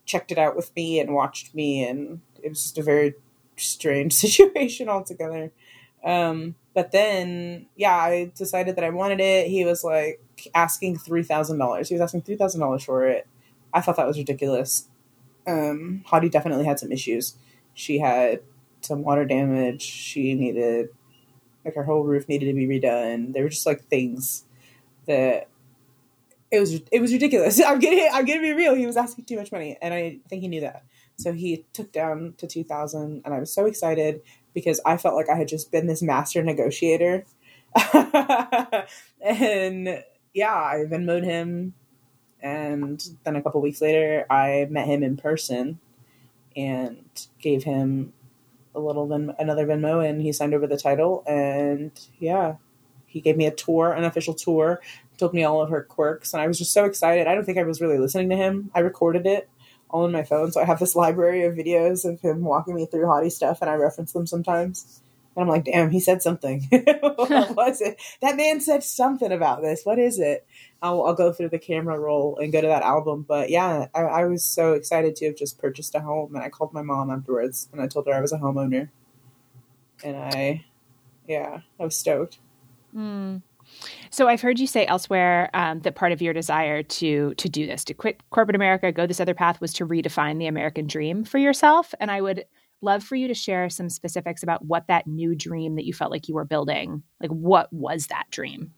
[0.04, 3.14] checked it out with me and watched me, and it was just a very
[3.56, 5.52] strange situation altogether.
[6.04, 9.48] Um, but then, yeah, I decided that I wanted it.
[9.48, 10.20] He was like
[10.54, 11.88] asking three thousand dollars.
[11.88, 13.26] He was asking three thousand dollars for it.
[13.74, 14.88] I thought that was ridiculous.
[15.46, 17.35] Um, Hottie definitely had some issues.
[17.74, 18.40] She had
[18.80, 19.82] some water damage.
[19.82, 20.90] She needed
[21.64, 23.33] like her whole roof needed to be redone.
[23.33, 24.44] There were just like things
[25.07, 25.48] that
[26.51, 27.61] it was it was ridiculous.
[27.66, 28.75] I'm getting I'm gonna be real.
[28.75, 30.85] He was asking too much money, and I think he knew that.
[31.16, 34.22] So he took down to 2000 and I was so excited
[34.55, 37.25] because I felt like I had just been this master negotiator.
[37.92, 38.85] and
[40.35, 41.75] yeah, I Venmoed him.
[42.40, 45.79] And then a couple weeks later, I met him in person
[46.57, 48.12] and gave him
[48.74, 51.24] a little Ven- another Venmo, and he signed over the title.
[51.26, 52.56] And yeah,
[53.06, 54.80] he gave me a tour, an official tour,
[55.18, 57.26] told me all of her quirks, and I was just so excited.
[57.26, 58.70] I don't think I was really listening to him.
[58.74, 59.48] I recorded it
[59.88, 62.87] all on my phone, so I have this library of videos of him walking me
[62.87, 65.01] through hottie stuff, and I reference them sometimes.
[65.34, 66.68] And I'm like, damn, he said something.
[66.70, 68.00] what was it?
[68.20, 69.82] That man said something about this.
[69.84, 70.46] What is it?
[70.82, 73.24] I'll, I'll, go through the camera roll and go to that album.
[73.26, 76.34] But yeah, I, I, was so excited to have just purchased a home.
[76.34, 78.90] And I called my mom afterwards and I told her I was a homeowner.
[80.04, 80.64] And I,
[81.26, 82.38] yeah, I was stoked.
[82.94, 83.42] Mm.
[84.10, 87.66] So I've heard you say elsewhere um, that part of your desire to to do
[87.66, 91.24] this, to quit corporate America, go this other path, was to redefine the American dream
[91.24, 91.94] for yourself.
[92.00, 92.44] And I would
[92.82, 96.10] love for you to share some specifics about what that new dream that you felt
[96.10, 98.72] like you were building, like what was that dream?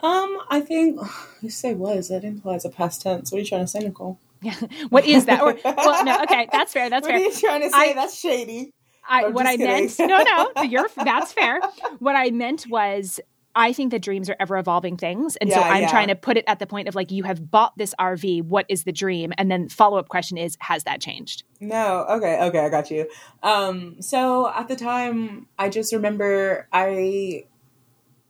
[0.00, 1.00] Um, I think
[1.40, 3.30] you say was that implies a past tense.
[3.30, 4.18] What are you trying to say, Nicole?
[4.40, 4.56] Yeah.
[4.88, 5.40] what is that?
[5.40, 6.90] Or well, no, okay, that's fair.
[6.90, 7.20] That's what fair.
[7.20, 7.90] What are you trying to say?
[7.90, 8.72] I, that's shady.
[9.08, 9.86] I, what I kidding.
[9.86, 11.60] meant, no, no, you're that's fair.
[11.98, 13.20] What I meant was
[13.54, 15.36] I think that dreams are ever evolving things.
[15.36, 15.90] And yeah, so I'm yeah.
[15.90, 18.44] trying to put it at the point of like, you have bought this RV.
[18.44, 19.32] What is the dream?
[19.36, 21.44] And then follow up question is, has that changed?
[21.60, 22.06] No.
[22.08, 22.40] Okay.
[22.44, 22.60] Okay.
[22.60, 23.08] I got you.
[23.42, 27.46] Um, so at the time, I just remember I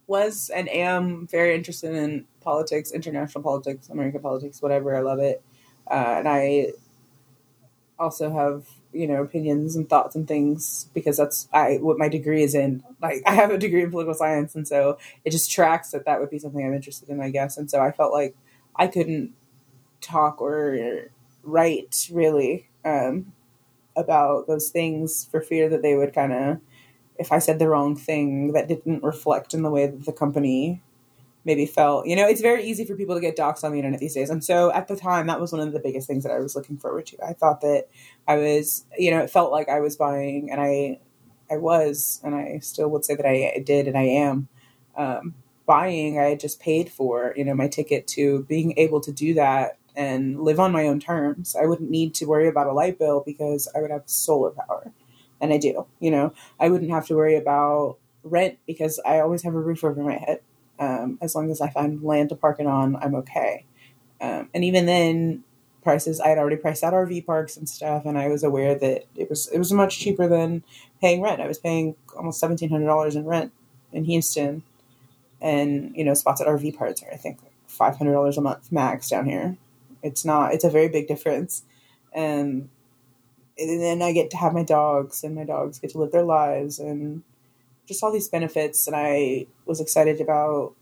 [0.06, 4.96] was and am very interested in politics, international politics, American politics, whatever.
[4.96, 5.42] I love it.
[5.90, 6.72] Uh, and I
[7.98, 12.42] also have you know opinions and thoughts and things because that's I what my degree
[12.42, 12.82] is in.
[13.00, 16.20] Like I have a degree in political science, and so it just tracks that that
[16.20, 17.56] would be something I'm interested in, I guess.
[17.56, 18.36] And so I felt like
[18.76, 19.34] I couldn't
[20.00, 21.10] talk or
[21.42, 23.32] write really um,
[23.96, 26.60] about those things for fear that they would kind of,
[27.18, 30.82] if I said the wrong thing that didn't reflect in the way that the company
[31.44, 34.00] maybe felt you know it's very easy for people to get doxxed on the internet
[34.00, 34.30] these days.
[34.30, 36.54] And so at the time that was one of the biggest things that i was
[36.56, 37.16] looking forward to.
[37.24, 37.88] I thought that
[38.28, 40.98] i was you know it felt like i was buying and i
[41.50, 44.48] i was and i still would say that i did and i am
[44.96, 45.34] um,
[45.66, 46.18] buying.
[46.18, 49.78] I had just paid for you know my ticket to being able to do that
[49.94, 51.54] and live on my own terms.
[51.60, 54.92] I wouldn't need to worry about a light bill because i would have solar power
[55.40, 56.32] and i do you know.
[56.60, 60.16] I wouldn't have to worry about rent because i always have a roof over my
[60.16, 60.40] head
[60.82, 63.64] um, as long as I find land to park it on, I'm okay.
[64.20, 65.44] Um, and even then,
[65.82, 69.04] prices I had already priced out RV parks and stuff, and I was aware that
[69.14, 70.64] it was it was much cheaper than
[71.00, 71.40] paying rent.
[71.40, 73.52] I was paying almost seventeen hundred dollars in rent
[73.92, 74.64] in Houston,
[75.40, 78.72] and you know spots at RV parks are I think five hundred dollars a month
[78.72, 79.56] max down here.
[80.02, 80.52] It's not.
[80.52, 81.62] It's a very big difference,
[82.12, 82.68] and
[83.56, 86.24] and then I get to have my dogs, and my dogs get to live their
[86.24, 87.22] lives, and
[87.86, 90.74] just all these benefits and I was excited about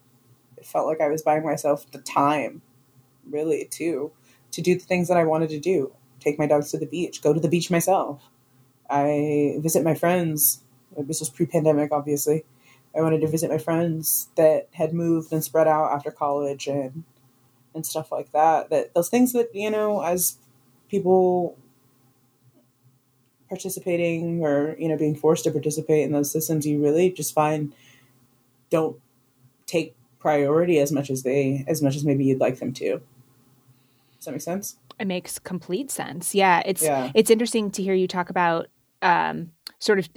[0.56, 2.62] it felt like I was buying myself the time
[3.28, 4.12] really too
[4.52, 5.92] to do the things that I wanted to do.
[6.18, 8.22] Take my dogs to the beach, go to the beach myself.
[8.88, 10.62] I visit my friends.
[10.96, 12.44] This was pre-pandemic obviously.
[12.96, 17.04] I wanted to visit my friends that had moved and spread out after college and
[17.74, 18.70] and stuff like that.
[18.70, 20.38] That those things that, you know, as
[20.88, 21.56] people
[23.50, 27.74] participating or you know being forced to participate in those systems you really just find
[28.70, 28.96] don't
[29.66, 33.00] take priority as much as they as much as maybe you'd like them to.
[34.16, 34.76] Does that make sense?
[34.98, 36.34] It makes complete sense.
[36.34, 37.10] Yeah it's yeah.
[37.14, 38.68] it's interesting to hear you talk about
[39.02, 40.08] um, sort of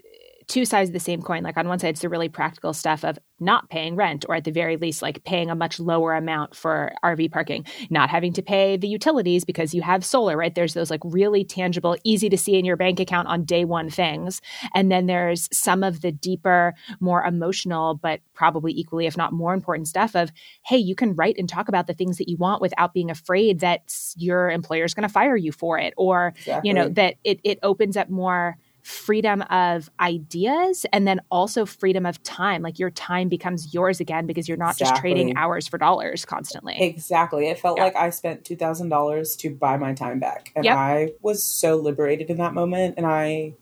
[0.48, 1.44] two sides of the same coin.
[1.44, 4.46] Like on one side, it's the really practical stuff of not paying rent, or at
[4.46, 8.42] the very least, like paying a much lower amount for RV parking, not having to
[8.42, 10.56] pay the utilities because you have solar, right?
[10.56, 13.90] There's those like really tangible, easy to see in your bank account on day one
[13.90, 14.42] things.
[14.74, 19.54] And then there's some of the deeper, more emotional, but probably equally, if not more
[19.54, 20.32] important stuff of,
[20.66, 23.60] hey, you can write and talk about the things that you want without being afraid
[23.60, 26.70] that your employer is going to fire you for it, or, exactly.
[26.70, 32.06] you know, that it, it opens up more freedom of ideas and then also freedom
[32.06, 32.62] of time.
[32.62, 34.91] Like your time becomes yours again because you're not exactly.
[34.91, 36.76] just trading hours for dollars constantly.
[36.80, 37.48] Exactly.
[37.48, 37.86] It felt yeah.
[37.86, 40.52] like I spent $2,000 to buy my time back.
[40.56, 40.78] And yep.
[40.78, 42.96] I was so liberated in that moment.
[42.98, 43.54] And I,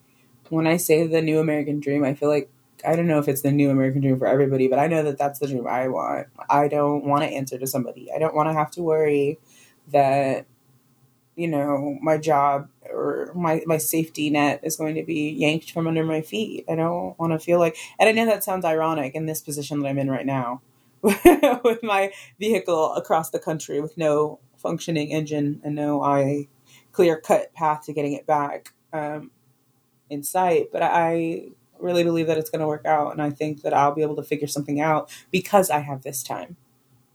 [0.49, 2.49] when I say the new American dream, I feel like
[2.85, 5.19] I don't know if it's the new American dream for everybody, but I know that
[5.19, 6.27] that's the dream I want.
[6.49, 8.11] I don't want to answer to somebody.
[8.11, 9.39] I don't want to have to worry
[9.89, 10.47] that
[11.35, 15.87] you know, my job or my, my safety net is going to be yanked from
[15.87, 16.65] under my feet.
[16.69, 19.79] I don't want to feel like, and I know that sounds ironic in this position
[19.79, 20.61] that I'm in right now
[21.01, 26.47] with my vehicle across the country with no functioning engine and no eye
[26.91, 29.31] clear cut path to getting it back um,
[30.09, 30.67] in sight.
[30.71, 33.95] But I really believe that it's going to work out, and I think that I'll
[33.95, 36.57] be able to figure something out because I have this time.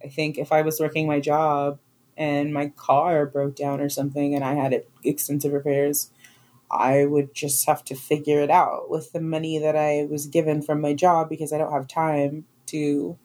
[0.03, 1.79] I think if I was working my job
[2.17, 6.11] and my car broke down or something and I had extensive repairs,
[6.71, 10.63] I would just have to figure it out with the money that I was given
[10.63, 13.19] from my job because I don't have time to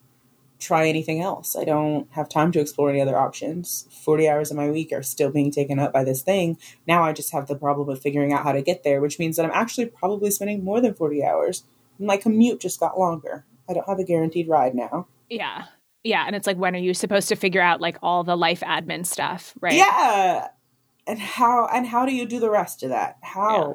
[0.60, 1.56] try anything else.
[1.56, 3.88] I don't have time to explore any other options.
[4.04, 6.58] 40 hours of my week are still being taken up by this thing.
[6.88, 9.38] Now I just have the problem of figuring out how to get there, which means
[9.38, 11.64] that I'm actually probably spending more than 40 hours.
[11.98, 13.44] My commute just got longer.
[13.68, 15.08] I don't have a guaranteed ride now.
[15.30, 15.66] Yeah.
[16.04, 16.24] Yeah.
[16.26, 19.06] And it's like, when are you supposed to figure out like all the life admin
[19.06, 19.74] stuff, right?
[19.74, 20.48] Yeah
[21.08, 23.74] and how and how do you do the rest of that how yeah.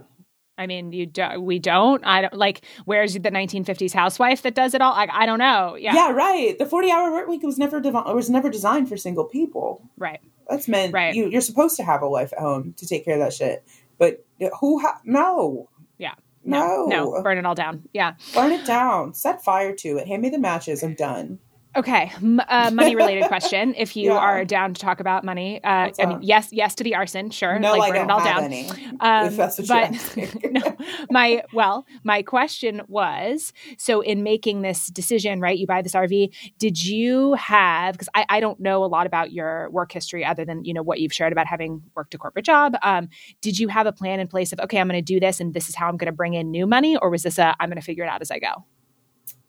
[0.59, 1.43] I mean, you don't.
[1.43, 2.03] we don't.
[2.07, 2.65] I don't like.
[2.87, 4.93] Where's the 1950s housewife that does it all?
[4.93, 5.77] Like, I don't know.
[5.79, 6.59] Yeah, yeah, right.
[6.59, 9.83] The 40 hour work week was never devi- was never designed for single people.
[9.99, 10.21] Right.
[10.49, 11.15] That's meant right.
[11.15, 13.67] You, you're supposed to have a wife at home to take care of that shit.
[13.99, 14.25] But
[14.61, 14.81] who?
[14.81, 15.69] Ha- no.
[15.99, 16.15] Yeah.
[16.43, 16.87] No.
[16.87, 17.23] No.
[17.23, 17.87] Burn it all down.
[17.93, 18.15] Yeah.
[18.33, 19.13] Burn it down.
[19.13, 20.09] Set fire to it.
[20.09, 20.83] Hand me the matches.
[20.83, 21.39] I'm done.
[21.77, 23.75] Okay, M- uh, money related question.
[23.77, 24.19] If you yeah.
[24.19, 27.59] are down to talk about money, uh, I mean, yes, yes to the arson, sure.
[27.59, 28.45] No, like, I don't it all have down.
[28.45, 28.71] any.
[29.01, 30.77] Um, if that's what but no,
[31.11, 35.59] my well, my question was: so in making this decision, right?
[35.59, 36.35] You buy this RV.
[36.59, 37.93] Did you have?
[37.93, 40.83] Because I, I don't know a lot about your work history other than you know
[40.83, 42.75] what you've shared about having worked a corporate job.
[42.83, 43.09] Um,
[43.43, 45.53] did you have a plan in place of okay, I'm going to do this, and
[45.53, 47.69] this is how I'm going to bring in new money, or was this a I'm
[47.69, 48.65] going to figure it out as I go?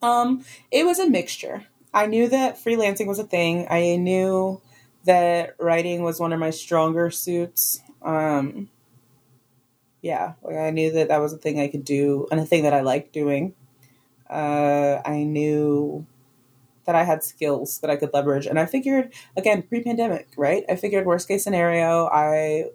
[0.02, 1.64] Um, it was a mixture.
[1.98, 3.66] I knew that freelancing was a thing.
[3.72, 4.62] I knew
[5.06, 7.82] that writing was one of my stronger suits.
[8.04, 8.70] Um,
[10.04, 12.62] yeah, like I knew that that was a thing I could do and a thing
[12.64, 13.56] that I liked doing.
[14.30, 16.06] Uh, I knew
[16.86, 20.66] that I had skills that I could leverage, and I figured again pre-pandemic, right?
[20.70, 22.66] I figured worst case scenario, I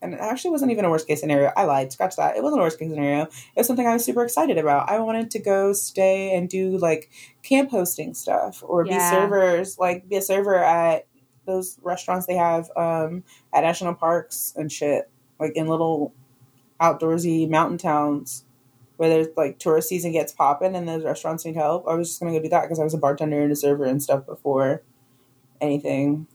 [0.00, 1.52] and it actually wasn't even a worst case scenario.
[1.56, 2.36] I lied, scratch that.
[2.36, 3.22] It wasn't a worst case scenario.
[3.22, 4.88] It was something I was super excited about.
[4.88, 7.10] I wanted to go stay and do like
[7.42, 9.10] camp hosting stuff or yeah.
[9.10, 11.06] be servers, like be a server at
[11.46, 16.14] those restaurants they have um, at national parks and shit, like in little
[16.80, 18.44] outdoorsy mountain towns
[18.98, 21.86] where there's like tourist season gets popping and those restaurants need help.
[21.88, 23.84] I was just gonna go do that because I was a bartender and a server
[23.84, 24.82] and stuff before
[25.60, 26.26] anything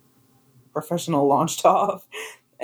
[0.73, 2.07] professional launched off.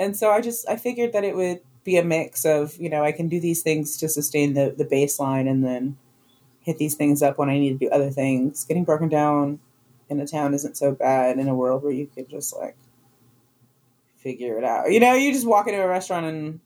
[0.00, 3.04] And so I just I figured that it would be a mix of, you know,
[3.04, 5.98] I can do these things to sustain the, the baseline and then
[6.62, 8.64] hit these things up when I need to do other things.
[8.64, 9.60] Getting broken down
[10.08, 12.76] in a town isn't so bad in a world where you could just like
[14.16, 14.90] figure it out.
[14.90, 16.60] You know, you just walk into a restaurant and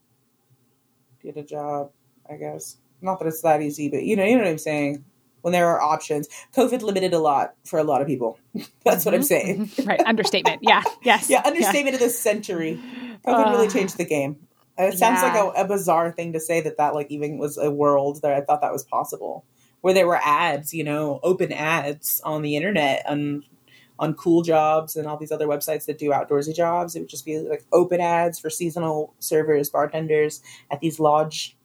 [1.21, 1.91] get a job,
[2.31, 2.77] I guess.
[3.03, 5.05] Not that it's that easy, but you know, you know what I'm saying
[5.45, 6.27] when there are options.
[6.57, 8.39] COVID limited a lot for a lot of people.
[8.55, 8.93] That's mm-hmm.
[9.05, 9.23] what I'm mm-hmm.
[9.23, 9.67] saying.
[9.67, 9.89] Mm-hmm.
[9.89, 10.01] right.
[10.07, 10.61] Understatement.
[10.63, 10.83] Yeah.
[11.03, 11.29] Yes.
[11.29, 11.43] yeah.
[11.45, 11.95] Understatement yeah.
[11.97, 12.81] of the century.
[13.27, 14.39] COVID uh, really changed the game.
[14.79, 15.35] It sounds yeah.
[15.35, 18.33] like a, a, bizarre thing to say that that like even was a world that
[18.33, 19.45] I thought that was possible,
[19.83, 23.45] where there were ads, you know, open ads on the internet on
[23.99, 26.97] on cool jobs and all these other websites that do outdoorsy jobs.
[26.97, 31.57] It would just be like open ads for seasonal servers, bartenders at these lodge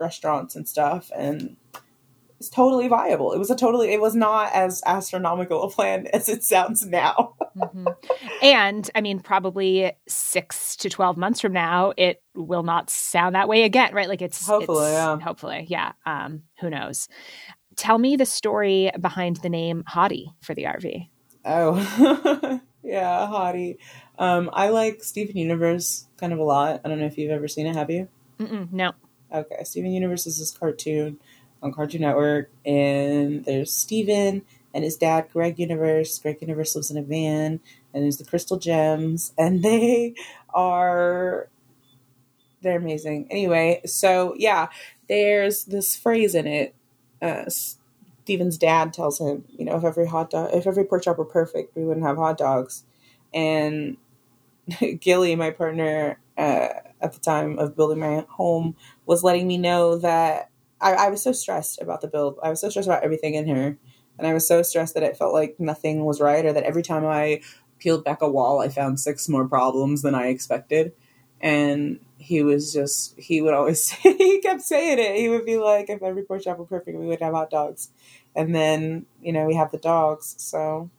[0.00, 1.56] restaurants and stuff, and
[2.38, 3.32] it's totally viable.
[3.32, 7.34] It was a totally, it was not as astronomical a plan as it sounds now.
[7.56, 7.86] mm-hmm.
[8.42, 13.48] And I mean, probably six to 12 months from now, it will not sound that
[13.48, 14.08] way again, right?
[14.08, 15.18] Like it's hopefully, it's, yeah.
[15.18, 15.92] Hopefully, yeah.
[16.04, 17.08] Um, who knows?
[17.76, 21.08] Tell me the story behind the name Hottie for the RV.
[21.44, 23.76] Oh, yeah, Hottie.
[24.18, 26.80] Um, I like Steven Universe kind of a lot.
[26.84, 27.76] I don't know if you've ever seen it.
[27.76, 28.08] Have you?
[28.38, 28.92] Mm-mm, no.
[29.32, 31.18] Okay, Steven Universe is this cartoon
[31.62, 34.42] on Cartoon Network, and there's Steven
[34.74, 36.18] and his dad, Greg Universe.
[36.18, 37.60] Greg Universe lives in a van,
[37.94, 40.14] and there's the Crystal Gems, and they
[40.54, 41.48] are
[42.62, 43.28] they're amazing.
[43.30, 44.68] Anyway, so yeah,
[45.08, 46.74] there's this phrase in it.
[47.22, 51.18] Uh, Steven's dad tells him, you know, if every hot dog, if every pork chop
[51.18, 52.84] were perfect, we wouldn't have hot dogs.
[53.32, 53.96] And
[55.00, 56.68] Gilly, my partner uh,
[57.00, 61.22] at the time of building my home, was letting me know that I, I was
[61.22, 62.38] so stressed about the build.
[62.42, 63.78] I was so stressed about everything in here.
[64.18, 66.82] And I was so stressed that it felt like nothing was right, or that every
[66.82, 67.42] time I
[67.78, 70.92] peeled back a wall, I found six more problems than I expected.
[71.40, 75.16] And he was just, he would always say, he kept saying it.
[75.16, 77.90] He would be like, if every pork chop were perfect, we would have hot dogs.
[78.34, 80.34] And then, you know, we have the dogs.
[80.38, 80.90] So,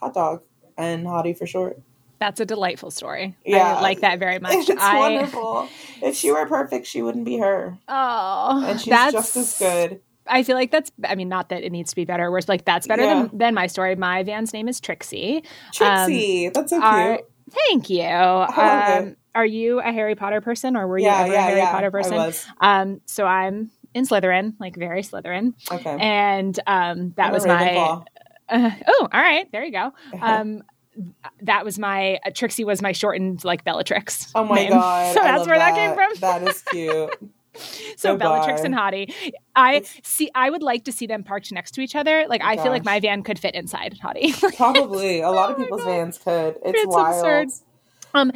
[0.00, 0.42] hot dog
[0.76, 1.80] and hottie for short.
[2.26, 3.36] That's a delightful story.
[3.44, 3.76] Yeah.
[3.76, 4.68] I like that very much.
[4.68, 5.68] It's I, wonderful.
[6.02, 7.78] If she were perfect, she wouldn't be her.
[7.86, 10.00] Oh, and she's that's, just as good.
[10.26, 12.64] I feel like that's, I mean, not that it needs to be better worse, like
[12.64, 13.26] that's better yeah.
[13.28, 13.94] than, than my story.
[13.94, 15.44] My van's name is Trixie.
[15.72, 16.46] Trixie.
[16.48, 16.84] Um, that's so cute.
[16.84, 17.20] Our,
[17.68, 18.02] thank you.
[18.06, 21.58] Um, are you a Harry Potter person or were you Yeah, ever yeah, a Harry
[21.58, 22.16] yeah, Potter I person?
[22.16, 22.44] was.
[22.60, 25.96] Um, so I'm in Slytherin, like very Slytherin, Okay.
[26.00, 27.76] and um, that I'm was my.
[27.76, 28.00] Uh,
[28.88, 29.92] oh, all right, there you go.
[30.20, 30.62] Um,
[31.42, 34.30] that was my uh, Trixie was my shortened like Bellatrix.
[34.34, 34.70] oh my name.
[34.70, 35.14] god.
[35.14, 36.10] so that's where that, came from.
[36.20, 37.10] That is cute.
[37.96, 38.66] so Bellatrix Goodbye.
[38.66, 39.32] and Hottie.
[39.54, 40.30] I It's- see.
[40.34, 42.26] I would like to see them parked next to each other.
[42.28, 44.32] Like I feel like my van could fit inside Hottie.
[44.56, 45.20] Probably.
[45.22, 45.90] A lot of Oh people's God.
[45.90, 46.56] vans could.
[46.64, 47.16] It's, It's wild.
[47.24, 47.48] absurd.
[48.16, 48.32] Um,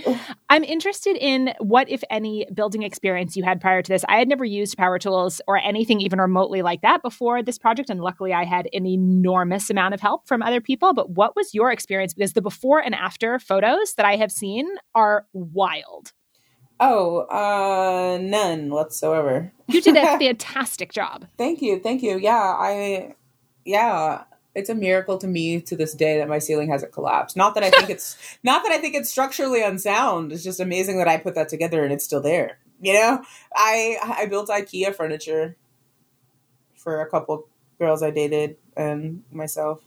[0.51, 4.05] I'm interested in what, if any, building experience you had prior to this.
[4.09, 7.89] I had never used power tools or anything even remotely like that before this project,
[7.89, 10.93] and luckily I had an enormous amount of help from other people.
[10.93, 12.13] But what was your experience?
[12.13, 16.13] Because the before and after photos that I have seen are wild.
[16.79, 19.53] Oh, uh none whatsoever.
[19.69, 21.27] You did a fantastic job.
[21.37, 21.79] Thank you.
[21.79, 22.19] Thank you.
[22.19, 23.15] Yeah, I
[23.65, 24.25] yeah,
[24.55, 27.37] it's a miracle to me to this day that my ceiling hasn't collapsed.
[27.37, 30.33] Not that I think it's not that I think it's structurally unsound.
[30.33, 32.59] It's just amazing that I put that together and it's still there.
[32.81, 33.23] You know?
[33.55, 35.57] I I built IKEA furniture
[36.75, 37.47] for a couple
[37.79, 39.83] girls I dated and myself,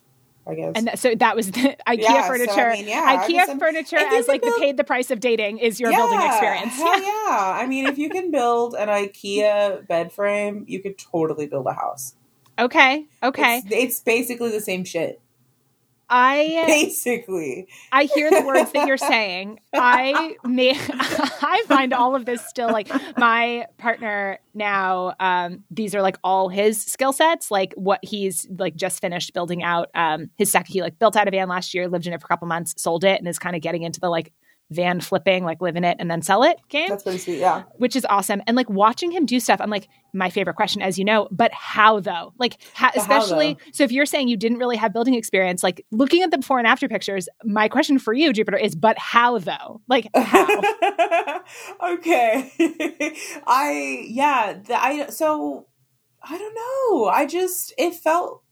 [0.47, 0.73] I guess.
[0.75, 2.69] And that, so that was the IKEA Yeah, so, I furniture.
[2.71, 6.21] mean, yeah, IKEA furniture as like the paid the price of dating is your building
[6.21, 6.75] experience.
[6.75, 7.57] Hell yeah.
[7.59, 11.73] I mean, if you can build an IKEA bed frame, you could totally build a
[11.73, 12.15] house.
[12.57, 13.07] Okay.
[13.21, 13.57] Okay.
[13.57, 15.19] It's, it's basically the same shit.
[16.09, 17.67] I Basically.
[17.91, 19.59] I hear the words that you're saying.
[19.73, 26.01] I may I find all of this still like my partner now um these are
[26.01, 30.51] like all his skill sets like what he's like just finished building out um his
[30.51, 32.47] second he like built out a van last year lived in it for a couple
[32.47, 34.31] months sold it and is kind of getting into the like
[34.73, 37.39] van flipping like live in it and then sell it game That's pretty sweet.
[37.39, 37.63] Yeah.
[37.77, 38.41] which is awesome.
[38.47, 41.51] And like watching him do stuff, I'm like, my favorite question, as you know, but
[41.53, 42.33] how though?
[42.37, 45.63] Like, ha- But how, especially, so if you're saying you didn't really have building experience,
[45.63, 48.97] like looking at the before and after pictures, my question for you, Jupiter, is, but
[48.99, 49.81] how though?
[49.87, 51.41] Like, how?
[51.93, 52.51] okay.
[53.47, 55.67] I yeah, the, I so
[56.21, 57.05] I don't know.
[57.07, 58.43] I just it felt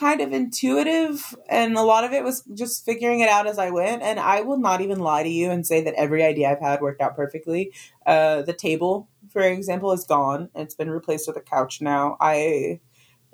[0.00, 3.70] kind of intuitive and a lot of it was just figuring it out as I
[3.70, 6.60] went and I will not even lie to you and say that every idea I've
[6.60, 7.72] had worked out perfectly.
[8.06, 10.48] Uh the table, for example, is gone.
[10.54, 12.16] It's been replaced with a couch now.
[12.18, 12.80] I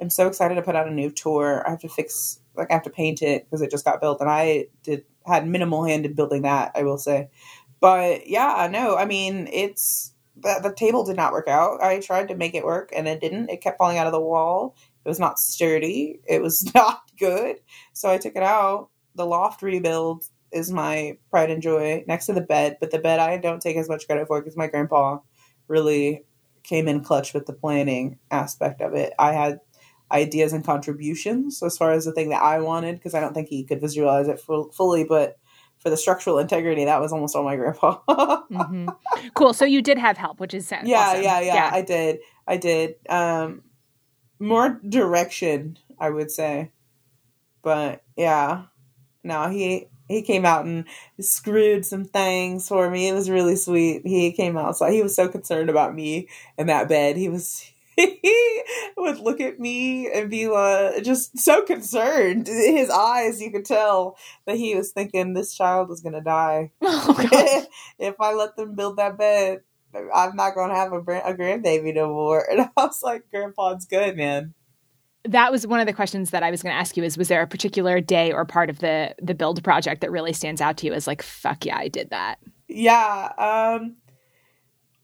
[0.00, 1.62] am so excited to put out a new tour.
[1.66, 4.20] I have to fix like I have to paint it because it just got built
[4.20, 7.28] and I did had minimal hand in building that, I will say.
[7.80, 11.82] But yeah, no, I mean, it's the, the table did not work out.
[11.82, 13.50] I tried to make it work and it didn't.
[13.50, 14.74] It kept falling out of the wall.
[15.06, 16.18] It was not sturdy.
[16.26, 17.60] It was not good.
[17.92, 18.88] So I took it out.
[19.14, 23.20] The loft rebuild is my pride and joy next to the bed, but the bed
[23.20, 25.18] I don't take as much credit for because my grandpa
[25.68, 26.24] really
[26.64, 29.12] came in clutch with the planning aspect of it.
[29.18, 29.60] I had
[30.10, 33.48] ideas and contributions as far as the thing that I wanted because I don't think
[33.48, 35.38] he could visualize it full, fully, but
[35.78, 37.98] for the structural integrity, that was almost all my grandpa.
[38.50, 38.96] Mhm.
[39.34, 39.52] Cool.
[39.52, 41.22] So you did have help, which is yeah, awesome.
[41.22, 42.18] yeah, yeah, I did.
[42.46, 42.94] I did.
[43.08, 43.62] Um
[44.38, 46.72] more direction, I would say.
[47.62, 48.64] But yeah.
[49.24, 50.84] No, he he came out and
[51.20, 53.08] screwed some things for me.
[53.08, 54.06] It was really sweet.
[54.06, 54.92] He came outside.
[54.92, 57.16] He was so concerned about me in that bed.
[57.16, 57.64] He was
[57.96, 58.62] he
[58.96, 62.46] would look at me and be like just so concerned.
[62.46, 64.16] His eyes, you could tell
[64.46, 67.66] that he was thinking this child was gonna die Oh,
[67.98, 69.62] if I let them build that bed,
[70.14, 72.46] I'm not going to have a, a grandbaby no more.
[72.50, 74.54] And I was like, Grandpa's good, man.
[75.24, 77.28] that was one of the questions that I was going to ask you is was
[77.28, 80.76] there a particular day or part of the the build project that really stands out
[80.78, 82.38] to you as like fuck yeah I did that
[82.68, 83.32] Yeah.
[83.38, 83.96] Um,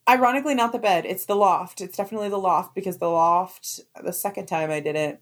[0.08, 1.04] ironically, not the bed.
[1.06, 1.80] It's the loft.
[1.80, 5.20] It's definitely the loft because the loft, the second time I did it,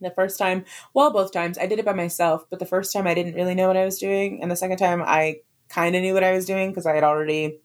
[0.00, 3.06] the first time, well, both times, I did it by myself, but the first time
[3.06, 4.42] I didn't really know what I was doing.
[4.42, 5.36] And the second time I
[5.68, 7.60] kind of knew what I was doing because I had already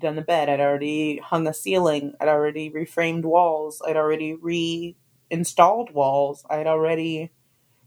[0.00, 0.48] done the bed.
[0.48, 2.14] I'd already hung a ceiling.
[2.20, 3.82] I'd already reframed walls.
[3.86, 6.44] I'd already reinstalled walls.
[6.48, 7.32] I'd already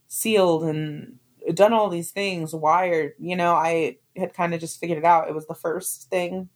[0.07, 1.19] sealed and
[1.53, 3.13] done all these things, wired.
[3.19, 5.27] You know, I had kind of just figured it out.
[5.27, 6.49] It was the first thing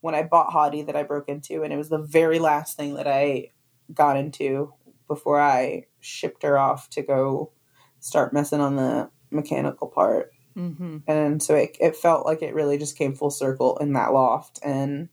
[0.00, 2.94] when I bought Hottie that I broke into, and it was the very last thing
[2.94, 3.50] that I
[3.92, 4.72] got into
[5.08, 7.52] before I shipped her off to go
[8.00, 10.98] start messing on the mechanical part mm-hmm.
[11.06, 14.58] and so it, it felt like it really just came full circle in that loft
[14.64, 15.08] and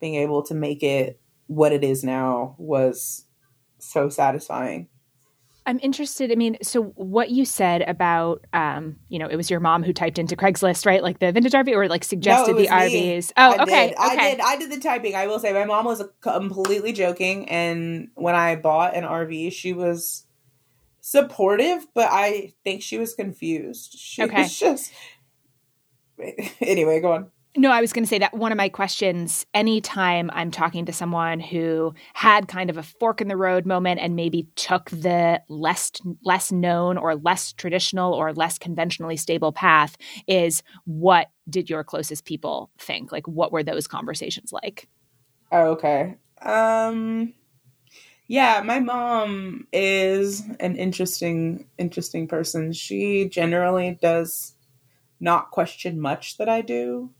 [0.00, 3.24] being able to make it what it is now was
[3.78, 4.88] so satisfying
[5.66, 6.32] I'm interested.
[6.32, 9.92] I mean, so what you said about, um, you know, it was your mom who
[9.92, 11.02] typed into Craigslist, right?
[11.02, 13.20] Like the vintage RV, or like suggested was the me.
[13.20, 13.32] RVs.
[13.36, 13.98] Oh, I okay, did.
[13.98, 14.02] okay.
[14.02, 14.40] I did.
[14.40, 15.14] I did the typing.
[15.14, 19.72] I will say, my mom was completely joking, and when I bought an RV, she
[19.72, 20.24] was
[21.00, 23.94] supportive, but I think she was confused.
[23.98, 24.42] She Okay.
[24.42, 24.92] was just.
[26.60, 27.30] Anyway, go on.
[27.56, 30.92] No, I was going to say that one of my questions anytime I'm talking to
[30.92, 35.42] someone who had kind of a fork in the road moment and maybe took the
[35.48, 35.90] less
[36.24, 39.96] less known or less traditional or less conventionally stable path
[40.28, 43.10] is what did your closest people think?
[43.10, 44.88] Like what were those conversations like?
[45.50, 46.14] Oh, okay.
[46.42, 47.34] Um
[48.30, 52.72] yeah, my mom is an interesting interesting person.
[52.72, 54.54] She generally does
[55.18, 57.10] not question much that I do.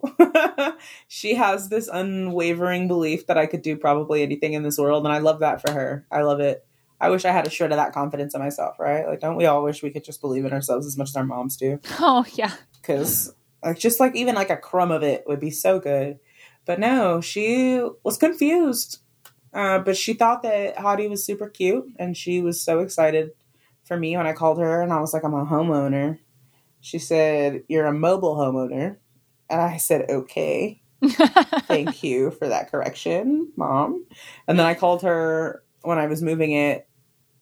[1.09, 5.13] she has this unwavering belief that I could do probably anything in this world, and
[5.13, 6.07] I love that for her.
[6.13, 6.65] I love it.
[7.01, 9.05] I wish I had a shred of that confidence in myself, right?
[9.05, 11.27] Like, don't we all wish we could just believe in ourselves as much as our
[11.27, 11.81] moms do?
[11.99, 12.53] Oh, yeah.
[12.81, 13.35] Because,
[13.65, 16.21] like, just like even like a crumb of it would be so good.
[16.67, 19.01] But no, she was confused.
[19.53, 23.31] Uh, but she thought that Hottie was super cute, and she was so excited
[23.85, 26.19] for me when I called her, and I was like, I'm a homeowner
[26.81, 28.97] she said, You're a mobile homeowner.
[29.49, 30.83] And I said, Okay.
[31.67, 34.05] Thank you for that correction, mom.
[34.47, 36.87] And then I called her when I was moving it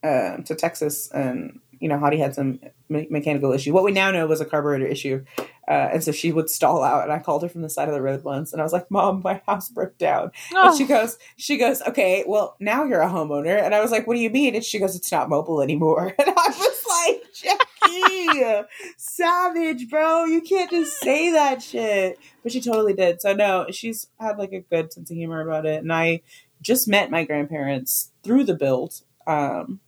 [0.04, 3.72] uh, to Texas, and you know, Hottie had some me- mechanical issue.
[3.72, 5.24] What we now know was a carburetor issue.
[5.68, 7.94] Uh, and so she would stall out, and I called her from the side of
[7.94, 10.68] the road once, and I was like, "Mom, my house broke down." Oh.
[10.68, 14.06] And she goes, "She goes, okay, well now you're a homeowner." And I was like,
[14.06, 17.22] "What do you mean?" And she goes, "It's not mobile anymore." And I was like,
[17.34, 18.64] "Jackie,
[18.96, 20.24] savage, bro!
[20.24, 23.20] You can't just say that shit." But she totally did.
[23.20, 26.22] So no, she's had like a good sense of humor about it, and I
[26.62, 29.02] just met my grandparents through the build.
[29.26, 29.80] Um,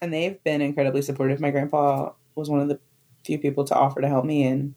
[0.00, 1.40] and they've been incredibly supportive.
[1.40, 2.80] My grandpa was one of the
[3.24, 4.74] few people to offer to help me, and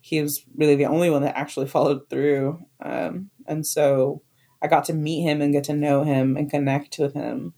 [0.00, 2.58] he was really the only one that actually followed through.
[2.84, 4.22] Um, and so
[4.60, 7.54] I got to meet him and get to know him and connect with him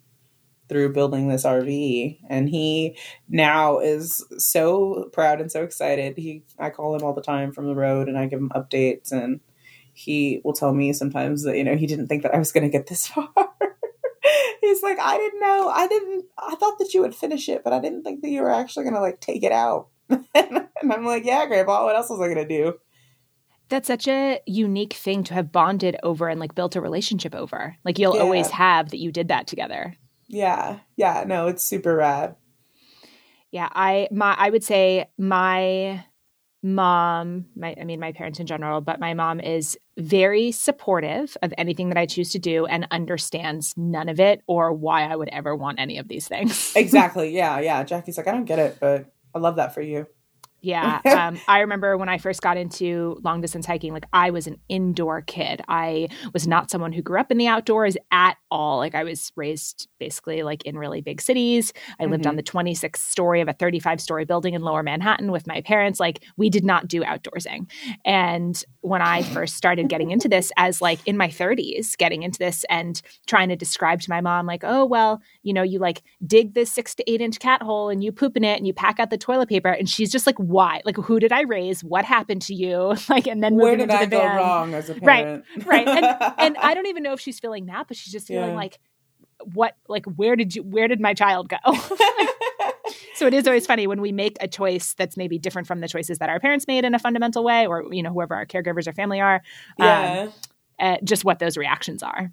[0.68, 2.18] through building this RV.
[2.28, 2.97] And he
[3.28, 6.16] now is so proud and so excited.
[6.16, 9.12] He I call him all the time from the road and I give him updates
[9.12, 9.41] and
[9.93, 12.68] he will tell me sometimes that, you know, he didn't think that I was gonna
[12.68, 13.28] get this far.
[14.61, 15.68] He's like, I didn't know.
[15.68, 18.43] I didn't I thought that you would finish it, but I didn't think that you
[18.43, 19.89] were actually gonna like take it out.
[20.34, 22.74] and I'm like, yeah, grandpa, what else was I going to do?
[23.68, 27.76] That's such a unique thing to have bonded over and like built a relationship over.
[27.84, 28.22] Like you'll yeah.
[28.22, 29.96] always have that you did that together.
[30.28, 30.80] Yeah.
[30.96, 31.24] Yeah.
[31.26, 32.36] No, it's super rad.
[33.50, 33.68] Yeah.
[33.72, 36.05] I, my, I would say my
[36.62, 41.55] mom, my, I mean, my parents in general, but my mom is very supportive of
[41.57, 45.28] anything that I choose to do and understands none of it or why I would
[45.28, 46.72] ever want any of these things.
[46.76, 47.34] exactly.
[47.34, 47.61] Yeah.
[47.61, 47.82] Yeah.
[47.84, 50.07] Jackie's like, I don't get it, but I love that for you.
[50.64, 51.00] Yeah.
[51.14, 54.58] Um, I remember when I first got into long distance hiking, like I was an
[54.68, 55.62] indoor kid.
[55.68, 58.78] I was not someone who grew up in the outdoors at all.
[58.78, 61.72] Like I was raised basically like in really big cities.
[61.98, 62.12] I mm-hmm.
[62.12, 62.38] lived on mm-hmm.
[62.38, 66.00] the 26th story of a 35 story building in lower Manhattan with my parents.
[66.00, 67.70] Like we did not do outdoorsing.
[68.04, 72.38] And when I first started getting into this as like in my 30s, getting into
[72.38, 76.02] this and trying to describe to my mom, like, oh, well, you know, you like
[76.26, 78.72] dig this six to eight inch cat hole and you poop in it and you
[78.72, 79.70] pack out the toilet paper.
[79.70, 80.82] And she's just like, why?
[80.84, 81.82] Like, who did I raise?
[81.82, 82.94] What happened to you?
[83.09, 84.36] Like, and then where did I go van.
[84.36, 85.44] wrong as a parent?
[85.57, 85.88] Right, right.
[85.88, 88.57] And, and I don't even know if she's feeling that, but she's just feeling yeah.
[88.57, 88.80] like,
[89.52, 89.76] what?
[89.88, 90.62] Like, where did you?
[90.62, 91.57] Where did my child go?
[93.14, 95.88] so it is always funny when we make a choice that's maybe different from the
[95.88, 98.86] choices that our parents made in a fundamental way, or you know, whoever our caregivers
[98.86, 99.42] or family are.
[99.78, 100.28] Yeah.
[100.28, 100.32] Um,
[100.78, 102.32] uh, just what those reactions are.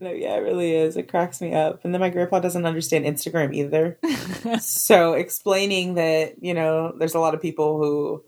[0.00, 0.96] No, yeah, it really is.
[0.96, 1.84] It cracks me up.
[1.84, 3.98] And then my grandpa doesn't understand Instagram either.
[4.60, 8.24] so explaining that, you know, there's a lot of people who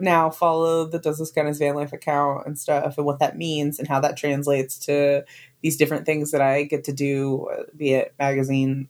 [0.00, 3.36] now follow the Does This Count as Van Life account and stuff and what that
[3.36, 5.24] means and how that translates to
[5.62, 8.88] these different things that I get to do, be it magazine,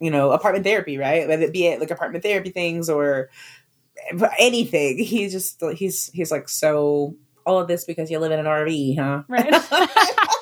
[0.00, 1.28] you know, apartment therapy, right?
[1.28, 3.30] Whether it be it like apartment therapy things or
[4.36, 4.98] anything.
[4.98, 7.14] He's just, he's, he's like, so
[7.46, 9.22] all of this because you live in an RV, huh?
[9.28, 9.54] Right.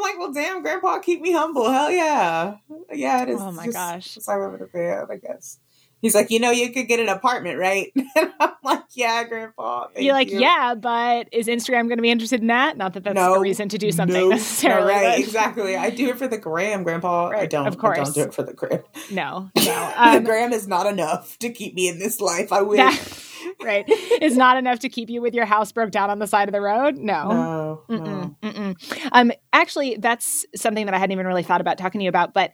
[0.00, 1.70] I'm like, well, damn, Grandpa, keep me humble.
[1.70, 2.56] Hell yeah,
[2.92, 3.22] yeah.
[3.22, 3.40] It is.
[3.40, 5.58] Oh my just, gosh, just I'm a fan, I guess.
[6.00, 7.92] He's like, you know, you could get an apartment, right?
[8.16, 9.88] And I'm like, yeah, Grandpa.
[9.96, 10.40] You're like, you.
[10.40, 12.76] yeah, but is Instagram going to be interested in that?
[12.76, 14.92] Not that that's no, a reason to do something no, necessarily.
[14.92, 15.18] No, right, but...
[15.18, 15.76] exactly.
[15.76, 17.28] I do it for the gram, Grandpa.
[17.28, 17.66] Right, I don't.
[17.66, 18.82] Of course, I don't do it for the gram.
[19.10, 19.92] No, no.
[19.96, 22.52] Um, the gram is not enough to keep me in this life.
[22.52, 22.78] I wish.
[22.78, 23.29] That,
[23.64, 23.84] right,
[24.20, 26.52] is not enough to keep you with your house broke down on the side of
[26.52, 26.96] the road.
[26.96, 28.36] No, no, mm-mm, no.
[28.42, 29.08] Mm-mm.
[29.12, 32.34] Um, actually, that's something that I hadn't even really thought about talking to you about,
[32.34, 32.52] but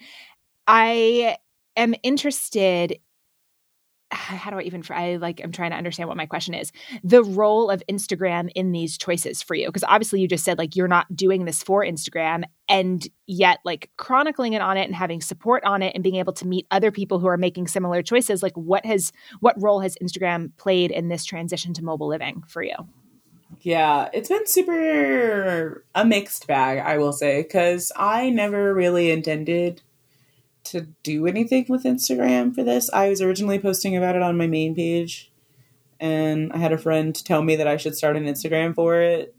[0.67, 1.37] I
[1.77, 2.99] am interested
[4.13, 6.73] how do I even I like I'm trying to understand what my question is.
[7.03, 10.77] The role of Instagram in these choices for you because obviously you just said like
[10.77, 15.21] you're not doing this for Instagram and yet like chronicling it on it and having
[15.21, 18.43] support on it and being able to meet other people who are making similar choices
[18.43, 22.63] like what has what role has Instagram played in this transition to mobile living for
[22.63, 22.75] you?
[23.61, 29.83] Yeah, it's been super a mixed bag, I will say, cuz I never really intended
[30.67, 32.91] to do anything with Instagram for this.
[32.93, 35.31] I was originally posting about it on my main page,
[36.01, 39.35] and I had a friend tell me that I should start an Instagram for it.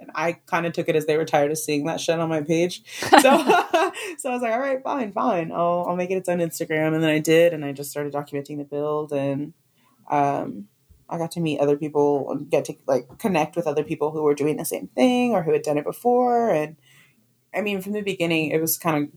[0.00, 2.28] And I kind of took it as they were tired of seeing that shit on
[2.28, 2.82] my page.
[3.10, 3.20] So,
[4.18, 5.50] so I was like, all right, fine, fine.
[5.50, 6.94] I'll, I'll make it its own Instagram.
[6.94, 9.12] And then I did, and I just started documenting the build.
[9.12, 9.54] And
[10.08, 10.68] um,
[11.08, 14.22] I got to meet other people and get to like connect with other people who
[14.22, 16.50] were doing the same thing or who had done it before.
[16.50, 16.76] And
[17.54, 19.10] I mean, from the beginning, it was kind of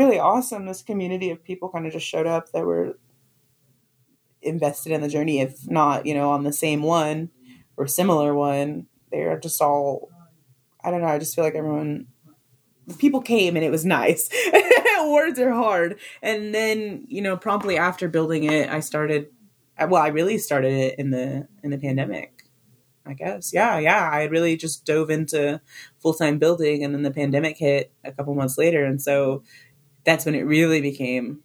[0.00, 0.64] really awesome.
[0.64, 2.96] This community of people kind of just showed up that were
[4.40, 7.28] invested in the journey, if not, you know, on the same one
[7.76, 8.86] or similar one.
[9.12, 10.08] They're just all,
[10.82, 12.06] I don't know, I just feel like everyone,
[12.98, 14.30] people came and it was nice.
[15.04, 15.98] Words are hard.
[16.22, 19.28] And then, you know, promptly after building it, I started,
[19.78, 22.44] well, I really started it in the, in the pandemic.
[23.06, 23.52] I guess.
[23.52, 24.08] Yeah, yeah.
[24.12, 25.60] I really just dove into
[25.98, 28.84] full time building and then the pandemic hit a couple months later.
[28.84, 29.42] And so
[30.04, 31.42] that's when it really became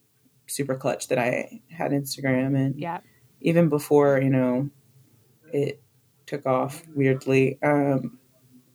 [0.47, 2.99] super clutch that I had Instagram and yeah.
[3.41, 4.69] even before, you know,
[5.51, 5.81] it
[6.25, 7.59] took off weirdly.
[7.63, 8.19] Um,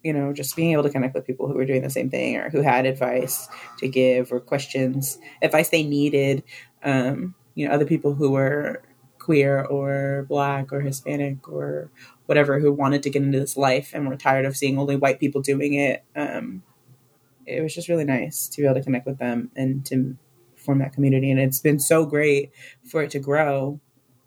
[0.03, 2.37] you know, just being able to connect with people who were doing the same thing
[2.37, 6.43] or who had advice to give or questions, advice they needed.
[6.83, 8.83] Um, you know, other people who were
[9.18, 11.91] queer or black or Hispanic or
[12.26, 15.20] whatever who wanted to get into this life and were tired of seeing only white
[15.20, 16.03] people doing it.
[16.16, 16.62] Um,
[17.51, 20.16] it was just really nice to be able to connect with them and to
[20.57, 21.30] form that community.
[21.30, 22.53] And it's been so great
[22.84, 23.80] for it to grow.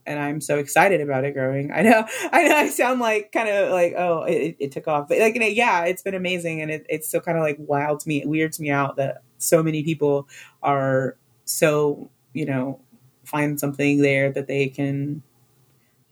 [0.05, 1.71] And I'm so excited about it growing.
[1.71, 5.07] I know, I know, I sound like kind of like, oh, it, it took off,
[5.07, 8.09] but like, yeah, it's been amazing, and it, it's still kind of like wild to
[8.09, 10.28] me, it weirds me out that so many people
[10.61, 11.15] are
[11.45, 12.82] so, you know,
[13.24, 15.24] find something there that they can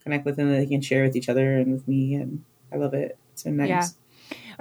[0.03, 2.77] connect with and that they can share with each other and with me, and I
[2.77, 3.17] love it.
[3.33, 3.67] It's been nice.
[3.69, 3.87] Yeah.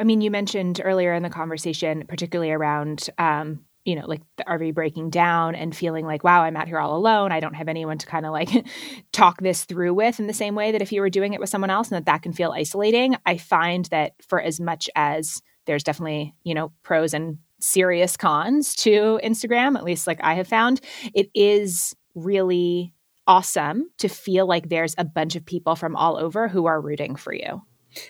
[0.00, 4.44] I mean, you mentioned earlier in the conversation, particularly around, um, you know, like the
[4.44, 7.32] RV breaking down and feeling like, wow, I'm out here all alone.
[7.32, 8.48] I don't have anyone to kind of like
[9.12, 11.50] talk this through with in the same way that if you were doing it with
[11.50, 13.16] someone else and that that can feel isolating.
[13.26, 18.74] I find that for as much as there's definitely, you know, pros and serious cons
[18.76, 20.80] to Instagram, at least like I have found,
[21.12, 22.94] it is really
[23.26, 27.16] awesome to feel like there's a bunch of people from all over who are rooting
[27.16, 27.62] for you.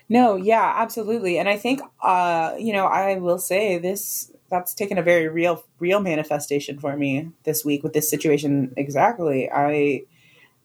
[0.08, 1.38] No, yeah, absolutely.
[1.38, 5.64] And I think uh, you know, I will say this that's taken a very real
[5.78, 9.50] real manifestation for me this week with this situation exactly.
[9.50, 10.02] I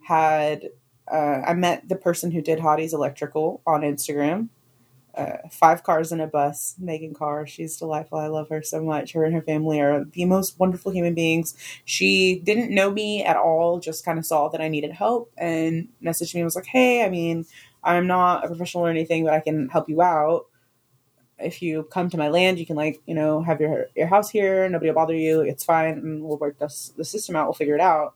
[0.04, 0.70] had
[1.12, 4.50] uh, I met the person who did Hottie's Electrical on Instagram
[5.16, 6.76] uh, five cars in a bus.
[6.78, 8.18] Megan Carr, she's delightful.
[8.18, 9.14] I love her so much.
[9.14, 11.56] Her and her family are the most wonderful human beings.
[11.86, 15.88] She didn't know me at all, just kind of saw that I needed help and
[16.04, 17.46] messaged me and was like, Hey, I mean,
[17.86, 20.48] I'm not a professional or anything, but I can help you out.
[21.38, 24.30] If you come to my land, you can like, you know, have your your house
[24.30, 24.68] here.
[24.70, 25.42] Nobody will bother you.
[25.42, 27.48] It's fine, and we'll work this, the system out.
[27.48, 28.16] We'll figure it out.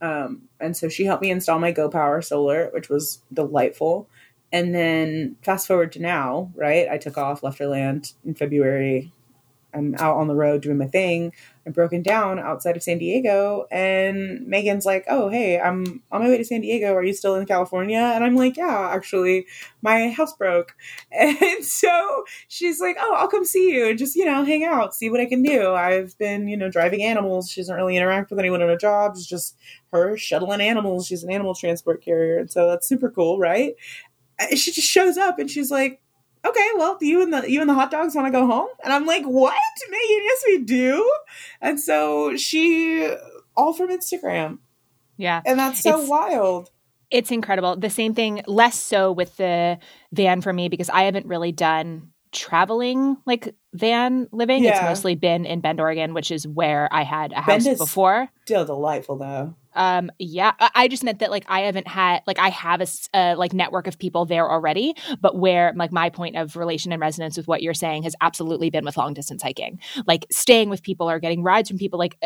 [0.00, 4.08] Um, and so she helped me install my Go Power solar, which was delightful.
[4.52, 6.88] And then fast forward to now, right?
[6.88, 9.12] I took off, left her land in February.
[9.74, 11.32] I'm out on the road doing my thing.
[11.66, 16.28] I'm broken down outside of San Diego, and Megan's like, "Oh, hey, I'm on my
[16.28, 16.94] way to San Diego.
[16.94, 19.46] Are you still in California?" And I'm like, "Yeah, actually,
[19.82, 20.74] my house broke."
[21.12, 24.94] And so she's like, "Oh, I'll come see you and just you know hang out,
[24.94, 27.50] see what I can do." I've been you know driving animals.
[27.50, 29.12] She doesn't really interact with anyone on a job.
[29.14, 29.56] It's just
[29.92, 31.06] her shuttling animals.
[31.06, 33.74] She's an animal transport carrier, and so that's super cool, right?
[34.56, 36.00] she just shows up and she's like,
[36.44, 38.68] okay, well, you and the you and the hot dogs want to go home?
[38.82, 39.54] And I'm like, what,
[39.90, 40.24] Megan?
[40.24, 41.10] Yes, we do.
[41.60, 43.10] And so she
[43.56, 44.58] all from Instagram.
[45.16, 46.70] Yeah, and that's so it's, wild.
[47.10, 47.76] It's incredible.
[47.76, 49.78] The same thing, less so with the
[50.12, 54.62] van for me because I haven't really done traveling like van living.
[54.62, 54.70] Yeah.
[54.70, 58.28] It's mostly been in Bend, Oregon, which is where I had a house before.
[58.44, 59.56] Still delightful though.
[59.74, 63.34] Um, yeah, I just meant that like I haven't had like I have a, a
[63.34, 67.36] like network of people there already, but where like my point of relation and resonance
[67.36, 71.08] with what you're saying has absolutely been with long distance hiking, like staying with people
[71.08, 72.16] or getting rides from people, like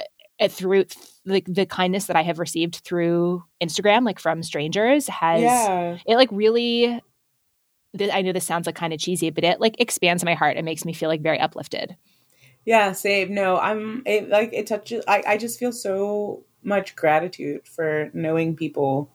[0.41, 0.87] uh, through
[1.27, 5.99] like the kindness that I have received through Instagram, like from strangers, has yeah.
[6.07, 7.01] it like really.
[8.13, 10.57] I know this sounds like kind of cheesy, but it like expands my heart.
[10.57, 11.97] It makes me feel like very uplifted.
[12.65, 13.35] Yeah, same.
[13.35, 15.05] No, I'm it, like it touches.
[15.07, 19.11] I I just feel so much gratitude for knowing people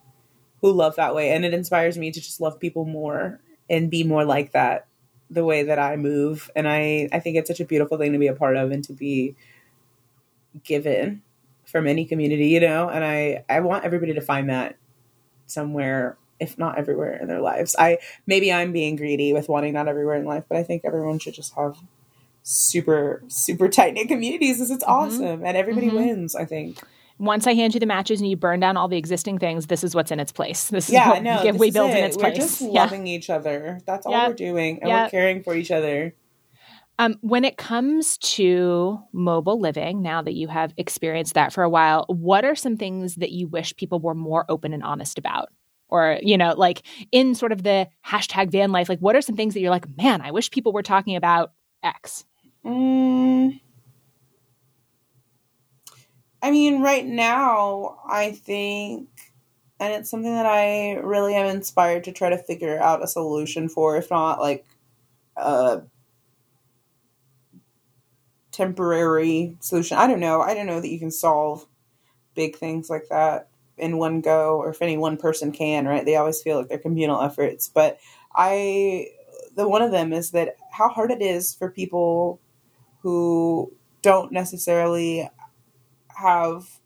[0.61, 3.39] who love that way and it inspires me to just love people more
[3.69, 4.87] and be more like that
[5.29, 8.19] the way that I move and I I think it's such a beautiful thing to
[8.19, 9.35] be a part of and to be
[10.63, 11.21] given
[11.65, 14.77] from any community, you know, and I I want everybody to find that
[15.45, 17.75] somewhere if not everywhere in their lives.
[17.77, 21.19] I maybe I'm being greedy with wanting not everywhere in life, but I think everyone
[21.19, 21.77] should just have
[22.41, 24.91] super super tight knit communities because it's mm-hmm.
[24.91, 25.97] awesome and everybody mm-hmm.
[25.97, 26.35] wins.
[26.35, 26.79] I think.
[27.19, 29.83] Once I hand you the matches and you burn down all the existing things, this
[29.83, 30.69] is what's in its place.
[30.69, 32.37] This is yeah, what no, we build in its we're place.
[32.37, 32.83] We're just yeah.
[32.83, 33.79] loving each other.
[33.85, 34.29] That's all yep.
[34.29, 35.07] we're doing, and yep.
[35.07, 36.15] we're caring for each other.
[36.99, 41.69] Um, when it comes to mobile living, now that you have experienced that for a
[41.69, 45.47] while, what are some things that you wish people were more open and honest about?
[45.87, 49.37] Or, you know, like in sort of the hashtag van life, like what are some
[49.37, 52.25] things that you're like, man, I wish people were talking about X?
[52.65, 53.61] Mm,
[56.41, 59.09] I mean, right now, I think,
[59.79, 63.67] and it's something that I really am inspired to try to figure out a solution
[63.69, 64.65] for, if not like
[65.35, 65.81] a
[68.51, 69.97] temporary solution.
[69.97, 70.41] I don't know.
[70.41, 71.65] I don't know that you can solve
[72.35, 76.05] big things like that in one go, or if any one person can, right?
[76.05, 77.69] They always feel like they're communal efforts.
[77.69, 77.99] But
[78.35, 79.07] I,
[79.55, 82.39] the one of them is that how hard it is for people
[83.01, 83.71] who
[84.01, 85.29] don't necessarily
[86.19, 86.79] have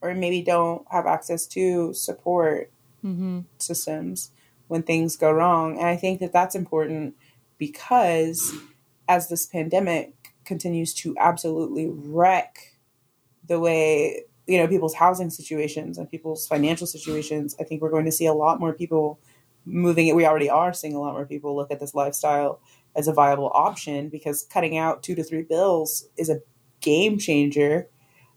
[0.00, 2.70] or maybe don't have access to support
[3.04, 3.40] mm-hmm.
[3.58, 4.30] systems
[4.68, 5.78] when things go wrong.
[5.78, 7.14] And I think that that's important
[7.58, 8.52] because
[9.08, 10.14] as this pandemic
[10.44, 12.76] continues to absolutely wreck
[13.46, 18.04] the way, you know, people's housing situations and people's financial situations, I think we're going
[18.04, 19.18] to see a lot more people
[19.64, 20.16] moving it.
[20.16, 22.60] We already are seeing a lot more people look at this lifestyle
[22.96, 26.40] as a viable option because cutting out two to three bills is a
[26.80, 27.88] game changer.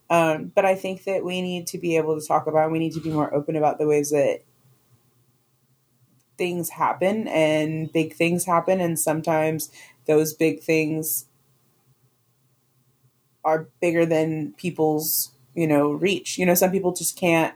[0.09, 2.93] Um, but I think that we need to be able to talk about, we need
[2.93, 4.41] to be more open about the ways that
[6.37, 8.79] things happen and big things happen.
[8.79, 9.69] And sometimes
[10.05, 11.25] those big things
[13.43, 16.37] are bigger than people's, you know, reach.
[16.37, 17.53] You know, some people just can't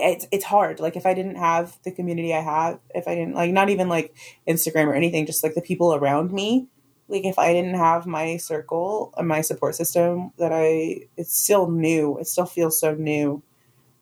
[0.00, 0.80] it's, it's hard.
[0.80, 3.88] Like if I didn't have the community I have, if I didn't like, not even
[3.88, 4.14] like
[4.48, 6.68] Instagram or anything, just like the people around me,
[7.12, 11.70] like if I didn't have my circle and my support system that I, it's still
[11.70, 12.18] new.
[12.18, 13.42] It still feels so new.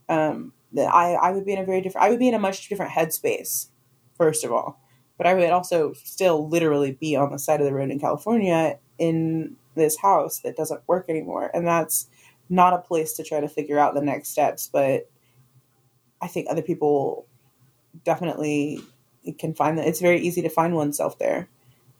[0.08, 2.38] Um, that I, I would be in a very different, I would be in a
[2.38, 3.66] much different headspace,
[4.16, 4.80] first of all.
[5.18, 8.78] But I would also still literally be on the side of the road in California
[8.98, 11.50] in this house that doesn't work anymore.
[11.52, 12.06] And that's
[12.48, 15.11] not a place to try to figure out the next steps, but
[16.22, 17.26] I think other people
[18.04, 18.80] definitely
[19.38, 21.48] can find that it's very easy to find oneself there.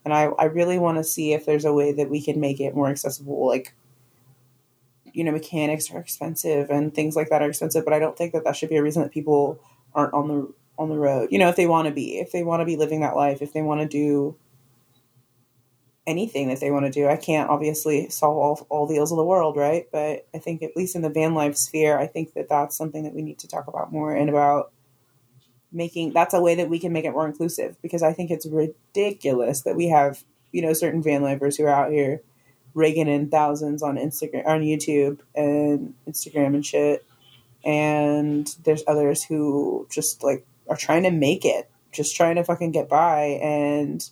[0.05, 2.61] And I, I really want to see if there's a way that we can make
[2.61, 3.47] it more accessible.
[3.47, 3.75] Like,
[5.13, 8.33] you know, mechanics are expensive and things like that are expensive, but I don't think
[8.33, 9.61] that that should be a reason that people
[9.95, 11.29] aren't on the on the road.
[11.31, 13.43] You know, if they want to be, if they want to be living that life,
[13.43, 14.37] if they want to do
[16.07, 17.09] anything that they want to do.
[17.09, 19.87] I can't obviously solve all, all the ills of the world, right?
[19.93, 23.05] But I think at least in the van life sphere, I think that that's something
[23.05, 24.73] that we need to talk about more and about
[25.73, 28.47] making that's a way that we can make it more inclusive because I think it's
[28.47, 32.23] ridiculous that we have, you know, certain van lifers who are out here
[32.75, 37.05] rigging in thousands on Instagram on YouTube and Instagram and shit.
[37.65, 42.73] And there's others who just like are trying to make it, just trying to fucking
[42.73, 43.39] get by.
[43.43, 44.09] And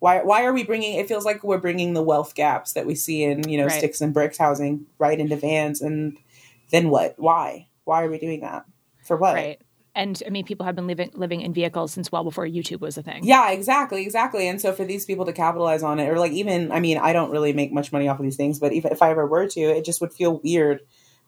[0.00, 2.94] why why are we bringing it feels like we're bringing the wealth gaps that we
[2.94, 3.78] see in you know right.
[3.78, 5.80] sticks and bricks housing right into vans.
[5.80, 6.18] And
[6.70, 7.14] then what?
[7.16, 7.66] Why?
[7.84, 8.64] Why are we doing that?
[9.02, 9.34] For what?
[9.34, 9.60] Right
[9.98, 12.96] and I mean, people have been living living in vehicles since well before YouTube was
[12.96, 13.24] a thing.
[13.24, 14.46] Yeah, exactly, exactly.
[14.46, 17.12] And so for these people to capitalize on it, or like even, I mean, I
[17.12, 19.48] don't really make much money off of these things, but even if I ever were
[19.48, 20.82] to, it just would feel weird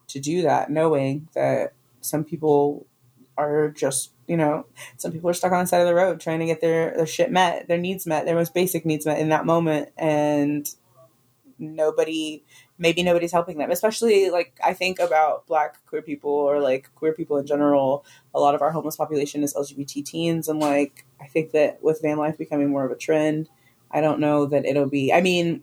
[0.08, 2.86] to do that, knowing that some people
[3.36, 4.64] are just you know,
[4.96, 7.06] some people are stuck on the side of the road trying to get their, their
[7.06, 9.88] shit met, their needs met, their most basic needs met in that moment.
[9.98, 10.72] And
[11.58, 12.44] nobody,
[12.80, 13.70] maybe nobody's helping them.
[13.70, 18.04] Especially like I think about black queer people or like queer people in general.
[18.34, 20.48] A lot of our homeless population is LGBT teens.
[20.48, 23.48] And like, I think that with van life becoming more of a trend,
[23.90, 25.62] I don't know that it'll be, I mean,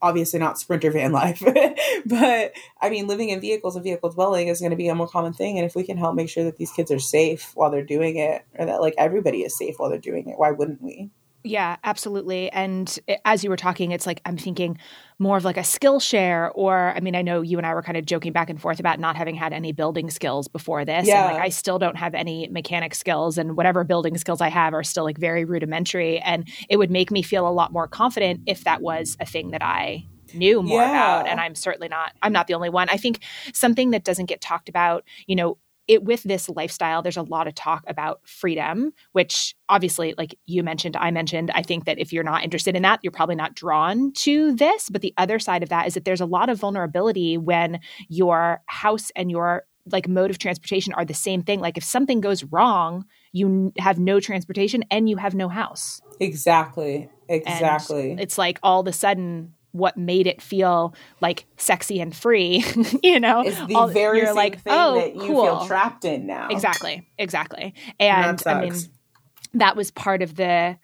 [0.00, 1.42] obviously not sprinter van life
[2.06, 5.08] but i mean living in vehicles and vehicle dwelling is going to be a more
[5.08, 7.68] common thing and if we can help make sure that these kids are safe while
[7.68, 10.80] they're doing it or that like everybody is safe while they're doing it why wouldn't
[10.80, 11.10] we
[11.44, 12.50] yeah, absolutely.
[12.50, 14.78] And eh, as you were talking, it's like I'm thinking
[15.18, 17.96] more of like a Skillshare, or I mean, I know you and I were kind
[17.96, 21.06] of joking back and forth about not having had any building skills before this.
[21.06, 21.24] Yeah.
[21.24, 24.74] And like I still don't have any mechanic skills, and whatever building skills I have
[24.74, 26.18] are still like very rudimentary.
[26.18, 29.50] And it would make me feel a lot more confident if that was a thing
[29.52, 30.90] that I knew more yeah.
[30.90, 31.28] about.
[31.28, 32.88] And I'm certainly not, I'm not the only one.
[32.88, 33.20] I think
[33.52, 35.58] something that doesn't get talked about, you know,
[35.88, 40.62] it with this lifestyle, there's a lot of talk about freedom, which obviously, like you
[40.62, 43.54] mentioned, I mentioned, I think that if you're not interested in that, you're probably not
[43.54, 44.90] drawn to this.
[44.90, 48.62] But the other side of that is that there's a lot of vulnerability when your
[48.66, 51.60] house and your like mode of transportation are the same thing.
[51.60, 56.00] Like if something goes wrong, you have no transportation and you have no house.
[56.20, 57.08] Exactly.
[57.28, 58.12] Exactly.
[58.12, 62.64] And it's like all of a sudden what made it feel like sexy and free,
[63.02, 65.44] you know, it's the all, very you're like, oh, that you cool.
[65.44, 66.48] feel trapped in now.
[66.48, 67.74] Exactly, exactly.
[67.98, 68.74] And I mean,
[69.54, 70.78] that was part of the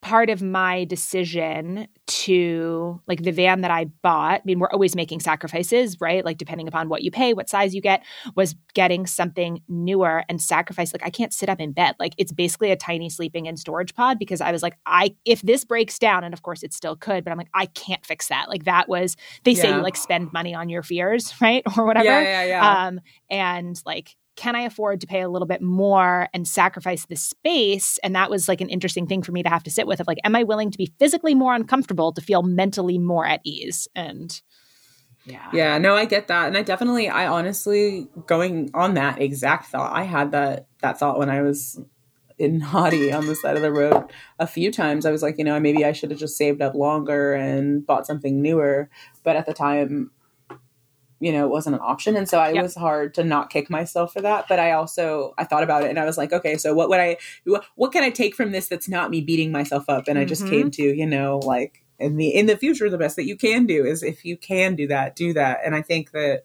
[0.00, 4.40] part of my decision to like the van that I bought.
[4.40, 6.24] I mean, we're always making sacrifices, right?
[6.24, 8.04] Like depending upon what you pay, what size you get,
[8.36, 10.92] was getting something newer and sacrifice.
[10.92, 11.96] Like I can't sit up in bed.
[11.98, 15.42] Like it's basically a tiny sleeping and storage pod because I was like, I if
[15.42, 18.28] this breaks down, and of course it still could, but I'm like, I can't fix
[18.28, 18.48] that.
[18.48, 21.62] Like that was they say you like spend money on your fears, right?
[21.76, 22.04] Or whatever.
[22.04, 22.86] Yeah, yeah, yeah.
[22.86, 27.16] Um, and like can I afford to pay a little bit more and sacrifice the
[27.16, 27.98] space?
[28.04, 30.06] And that was like an interesting thing for me to have to sit with of
[30.06, 33.88] like, am I willing to be physically more uncomfortable to feel mentally more at ease?
[33.96, 34.40] And
[35.24, 35.50] yeah.
[35.52, 36.46] Yeah, no, I get that.
[36.46, 39.92] And I definitely I honestly going on that exact thought.
[39.92, 41.80] I had that that thought when I was
[42.38, 44.04] in Hottie on the side of the road
[44.38, 45.04] a few times.
[45.04, 48.06] I was like, you know, maybe I should have just saved up longer and bought
[48.06, 48.88] something newer.
[49.24, 50.12] But at the time,
[51.20, 52.16] you know, it wasn't an option.
[52.16, 52.62] And so I yep.
[52.62, 54.46] was hard to not kick myself for that.
[54.48, 57.00] But I also, I thought about it and I was like, okay, so what would
[57.00, 57.16] I,
[57.74, 60.06] what can I take from this that's not me beating myself up?
[60.06, 60.22] And mm-hmm.
[60.22, 60.82] I just came mm-hmm.
[60.82, 63.84] to, you know, like in the, in the future, the best that you can do
[63.84, 65.60] is if you can do that, do that.
[65.64, 66.44] And I think that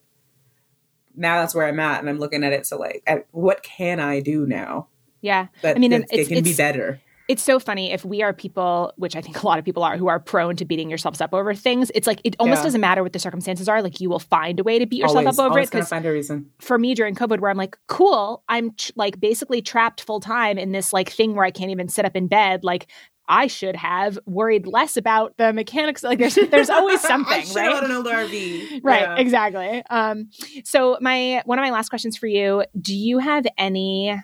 [1.16, 2.66] now that's where I'm at and I'm looking at it.
[2.66, 4.88] So like, at, what can I do now?
[5.22, 5.48] Yeah.
[5.62, 7.00] That, I mean, it, it can be better
[7.30, 9.98] it's so funny if we are people which i think a lot of people are
[9.98, 12.64] who are prone to beating yourselves up over things it's like it almost yeah.
[12.64, 15.20] doesn't matter what the circumstances are like you will find a way to beat yourself
[15.20, 17.78] always, up over it because find a reason for me during covid where i'm like
[17.88, 21.72] cool i'm tr- like basically trapped full time in this like thing where i can't
[21.72, 22.88] even sit up in bed like
[23.28, 26.04] I should have worried less about the mechanics.
[26.04, 27.84] Like there's there's always something, I right?
[27.84, 29.02] an old RV, right?
[29.02, 29.16] Yeah.
[29.16, 29.82] Exactly.
[29.90, 30.30] Um,
[30.64, 34.20] so my one of my last questions for you: Do you have any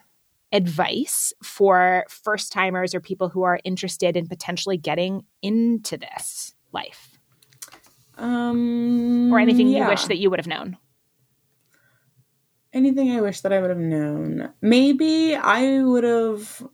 [0.51, 7.17] advice for first timers or people who are interested in potentially getting into this life?
[8.17, 9.83] Um, or anything yeah.
[9.83, 10.77] you wish that you would have known?
[12.73, 14.53] Anything I wish that I would have known.
[14.61, 16.67] Maybe I would have.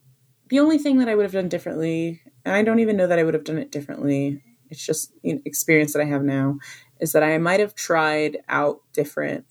[0.49, 3.17] The only thing that I would have done differently, and I don't even know that
[3.17, 6.57] I would have done it differently, it's just you know, experience that I have now,
[6.99, 9.45] is that I might have tried out different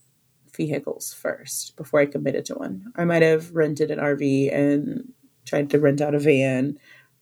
[0.55, 2.93] vehicles first before I committed to one.
[2.97, 5.13] I might have rented an RV and
[5.45, 6.79] tried to rent out a van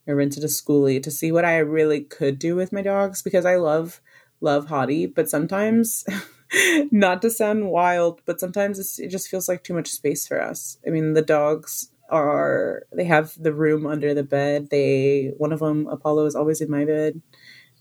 [0.06, 3.46] or rented a schoolie to see what I really could do with my dogs because
[3.46, 4.00] I love
[4.40, 6.04] love Hottie, but sometimes
[6.90, 10.78] not to sound wild, but sometimes it just feels like too much space for us.
[10.86, 14.68] I mean, the dogs are they have the room under the bed.
[14.70, 17.20] They one of them Apollo is always in my bed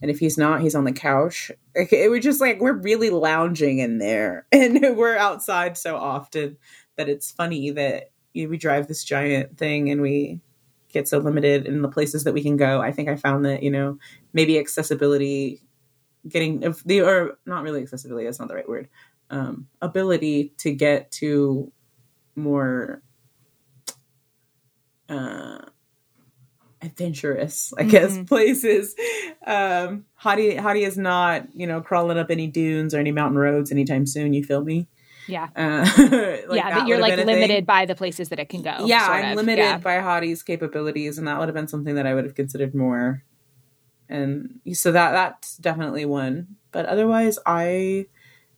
[0.02, 1.52] and if he's not, he's on the couch.
[1.74, 6.58] It was just like we're really lounging in there, and we're outside so often
[6.96, 10.40] that it's funny that we drive this giant thing and we
[10.92, 12.82] get so limited in the places that we can go.
[12.82, 13.98] I think I found that you know
[14.32, 15.62] maybe accessibility,
[16.28, 18.26] getting if the or not really accessibility.
[18.26, 18.88] That's not the right word.
[19.30, 21.70] Um, ability to get to
[22.34, 23.02] more.
[25.08, 25.58] Uh,
[26.82, 28.24] adventurous, I guess, mm-hmm.
[28.26, 28.94] places.
[29.46, 33.70] Um, Hottie, Hottie is not, you know, crawling up any dunes or any mountain roads
[33.70, 34.32] anytime soon.
[34.32, 34.88] You feel me?
[35.28, 35.48] Yeah.
[35.54, 35.86] Uh,
[36.48, 38.84] like yeah, but you're like limited by the places that it can go.
[38.84, 39.36] Yeah, I'm of.
[39.36, 39.78] limited yeah.
[39.78, 43.22] by Hottie's capabilities, and that would have been something that I would have considered more.
[44.08, 46.56] And so that that's definitely one.
[46.72, 48.06] But otherwise, I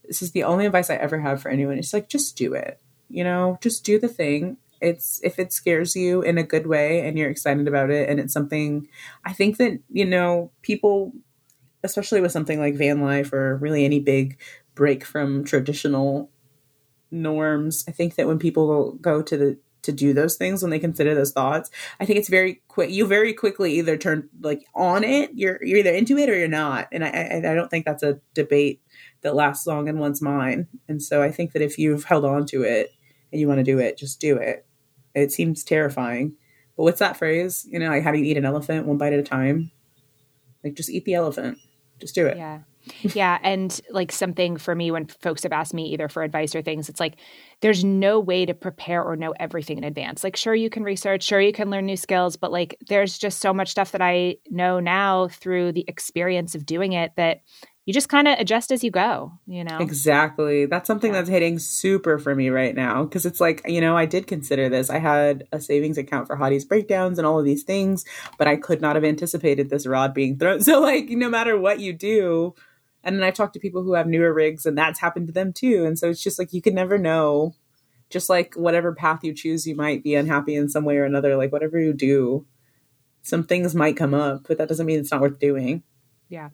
[0.04, 1.78] this is the only advice I ever have for anyone.
[1.78, 2.80] It's like just do it.
[3.08, 7.06] You know, just do the thing it's if it scares you in a good way
[7.06, 8.86] and you're excited about it and it's something
[9.24, 11.12] I think that, you know, people
[11.82, 14.38] especially with something like van life or really any big
[14.74, 16.30] break from traditional
[17.10, 20.78] norms, I think that when people go to the to do those things when they
[20.78, 21.70] consider those thoughts
[22.00, 25.78] i think it's very quick you very quickly either turn like on it you're you're
[25.78, 26.88] either into it or you're not.
[26.90, 28.80] And i i, I don't think that's a debate
[29.20, 32.46] that lasts long in one's mind and so i think that if you've held on
[32.46, 32.92] to it
[33.30, 34.66] and you want to do it just do it
[35.14, 36.36] it seems terrifying.
[36.76, 37.66] But what's that phrase?
[37.70, 39.70] You know, like how do you eat an elephant one bite at a time?
[40.62, 41.58] Like just eat the elephant.
[42.00, 42.36] Just do it.
[42.36, 42.60] Yeah.
[43.02, 43.38] yeah.
[43.42, 46.88] And like something for me when folks have asked me either for advice or things,
[46.88, 47.16] it's like
[47.60, 50.24] there's no way to prepare or know everything in advance.
[50.24, 53.40] Like, sure, you can research, sure, you can learn new skills, but like there's just
[53.40, 57.42] so much stuff that I know now through the experience of doing it that
[57.86, 59.76] you just kind of adjust as you go, you know?
[59.78, 60.64] Exactly.
[60.64, 61.20] That's something yeah.
[61.20, 64.70] that's hitting super for me right now because it's like, you know, I did consider
[64.70, 64.88] this.
[64.88, 68.06] I had a savings account for Hottie's breakdowns and all of these things,
[68.38, 70.60] but I could not have anticipated this rod being thrown.
[70.64, 72.54] So, like, no matter what you do,
[73.02, 75.52] and then I talked to people who have newer rigs and that's happened to them
[75.52, 75.84] too.
[75.84, 77.54] And so it's just like you can never know.
[78.08, 81.36] Just like whatever path you choose, you might be unhappy in some way or another.
[81.36, 82.46] Like whatever you do,
[83.22, 85.82] some things might come up, but that doesn't mean it's not worth doing.
[86.28, 86.50] Yeah.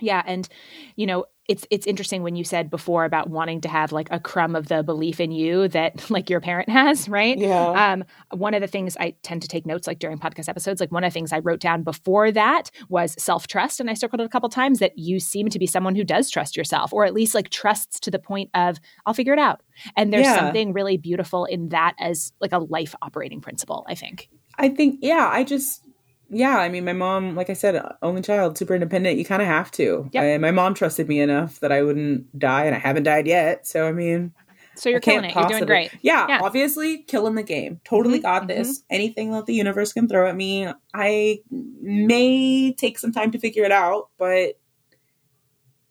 [0.00, 0.48] Yeah, and
[0.96, 4.18] you know, it's it's interesting when you said before about wanting to have like a
[4.18, 7.38] crumb of the belief in you that like your parent has, right?
[7.38, 7.92] Yeah.
[7.92, 8.04] Um,
[8.36, 11.04] one of the things I tend to take notes like during podcast episodes, like one
[11.04, 14.24] of the things I wrote down before that was self trust, and I circled it
[14.24, 17.14] a couple times that you seem to be someone who does trust yourself, or at
[17.14, 19.62] least like trusts to the point of I'll figure it out.
[19.96, 20.36] And there's yeah.
[20.36, 23.86] something really beautiful in that as like a life operating principle.
[23.88, 24.28] I think.
[24.58, 25.28] I think yeah.
[25.30, 25.85] I just
[26.28, 29.18] yeah, I mean, my mom, like I said, only child, super independent.
[29.18, 30.08] You kind of have to.
[30.12, 30.22] Yep.
[30.22, 33.66] And my mom trusted me enough that I wouldn't die, and I haven't died yet.
[33.66, 34.32] So, I mean,
[34.74, 35.32] so you're killing it.
[35.32, 36.00] Possibly, you're doing great.
[36.02, 37.80] Yeah, yeah, obviously, killing the game.
[37.84, 38.58] Totally mm-hmm, got mm-hmm.
[38.58, 38.82] this.
[38.90, 43.64] Anything that the universe can throw at me, I may take some time to figure
[43.64, 44.58] it out, but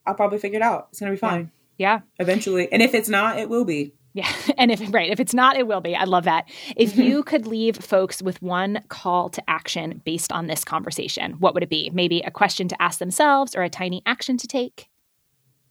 [0.06, 0.90] I'll probably figure it out.
[0.92, 1.52] It's gonna be fine.
[1.78, 1.94] Yeah.
[1.96, 2.02] yeah.
[2.20, 3.94] Eventually, and if it's not, it will be.
[4.16, 4.32] Yeah.
[4.58, 5.96] And if, right, if it's not, it will be.
[5.96, 6.50] I love that.
[6.78, 7.02] If mm-hmm.
[7.02, 11.62] you could leave folks with one call to action based on this conversation, what would
[11.62, 11.92] it be?
[11.94, 14.88] Maybe a question to ask themselves or a tiny action to take?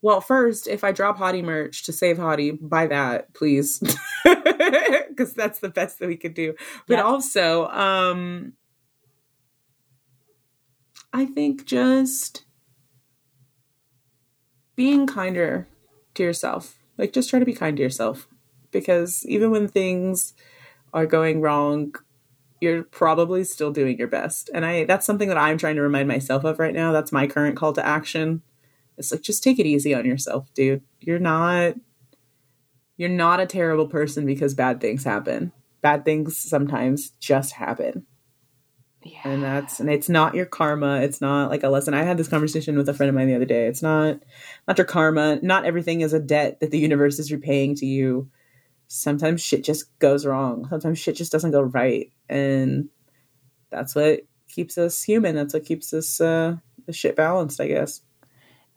[0.03, 3.83] Well, first, if I drop Hottie merch to save Hottie, buy that, please.
[5.09, 6.55] Because that's the best that we could do.
[6.89, 7.05] But yep.
[7.05, 8.55] also, um,
[11.13, 12.45] I think just
[14.75, 15.69] being kinder
[16.15, 16.77] to yourself.
[16.99, 18.27] Like, just try to be kind to yourself
[18.75, 20.35] because even when things
[20.93, 21.95] are going wrong,
[22.61, 24.51] you're probably still doing your best.
[24.53, 26.93] And I that's something that I'm trying to remind myself of right now.
[26.93, 28.43] That's my current call to action.
[28.99, 30.83] It's like just take it easy on yourself, dude.
[31.01, 31.75] You're not
[32.97, 35.53] you're not a terrible person because bad things happen.
[35.81, 38.07] Bad things sometimes just happen.
[39.03, 39.21] Yeah.
[39.25, 41.01] And that's and it's not your karma.
[41.01, 41.93] It's not like a lesson.
[41.93, 43.67] I had this conversation with a friend of mine the other day.
[43.67, 44.21] It's not
[44.67, 45.39] not your karma.
[45.43, 48.31] Not everything is a debt that the universe is repaying to you
[48.89, 50.67] sometimes shit just goes wrong.
[50.69, 52.11] Sometimes shit just doesn't go right.
[52.29, 52.89] And
[53.71, 55.35] that's what keeps us human.
[55.35, 56.57] That's what keeps us uh,
[56.87, 58.01] the shit balanced, I guess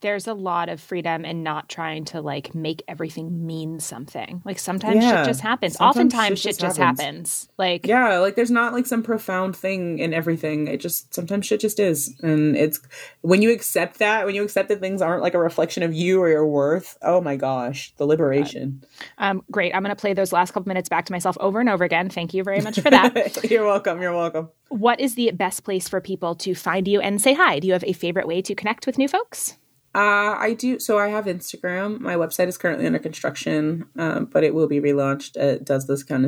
[0.02, 4.42] there's a lot of freedom in not trying to like make everything mean something.
[4.46, 5.18] Like sometimes yeah.
[5.18, 5.76] shit just happens.
[5.76, 7.02] Sometimes Oftentimes shit, just, shit just happens.
[7.02, 7.50] happens.
[7.58, 10.68] Like Yeah, like there's not like some profound thing in everything.
[10.68, 12.16] It just sometimes shit just is.
[12.22, 12.80] And it's
[13.22, 16.22] when you accept that, when you accept that things aren't like a reflection of you
[16.22, 18.84] or your worth, oh my gosh, the liberation.
[19.18, 19.74] Um great.
[19.74, 22.10] I'm gonna play those last couple minutes back to myself over and over again.
[22.10, 23.44] Thank you very much for that.
[23.50, 24.00] you're welcome.
[24.00, 24.50] You're welcome.
[24.70, 27.60] What is the best place for people to find you and say hi?
[27.60, 29.58] Do you have a favorite way to connect with new folks?
[29.96, 30.80] Uh, I do.
[30.80, 32.00] So I have Instagram.
[32.00, 36.04] My website is currently under construction, um, but it will be relaunched at does this
[36.04, 36.26] count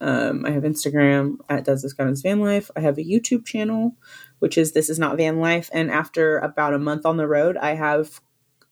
[0.00, 2.70] Um, I have Instagram at does.
[2.76, 3.96] I have a YouTube channel,
[4.40, 5.70] which is this is not van life.
[5.72, 8.20] And after about a month on the road, I have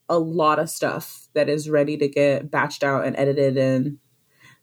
[0.07, 3.97] a lot of stuff that is ready to get batched out and edited and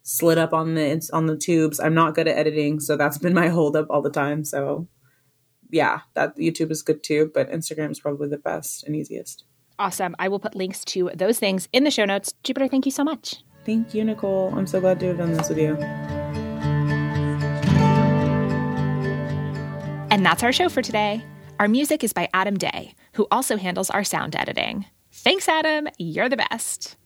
[0.03, 1.81] slid up on the on the tubes.
[1.81, 4.45] I'm not good at editing, so that's been my holdup all the time.
[4.45, 4.87] So
[5.73, 9.45] yeah, that YouTube is good too, but Instagram is probably the best and easiest.
[9.79, 10.15] Awesome.
[10.19, 12.35] I will put links to those things in the show notes.
[12.45, 13.43] Jupiter, thank you so much.
[13.65, 14.55] Thank you, Nicole.
[14.55, 15.77] I'm so glad to have done this with you.
[20.11, 21.25] And that's our show for today.
[21.59, 24.85] Our music is by Adam Day, who also handles our sound editing.
[25.11, 25.89] Thanks, Adam.
[25.99, 26.97] You're the best.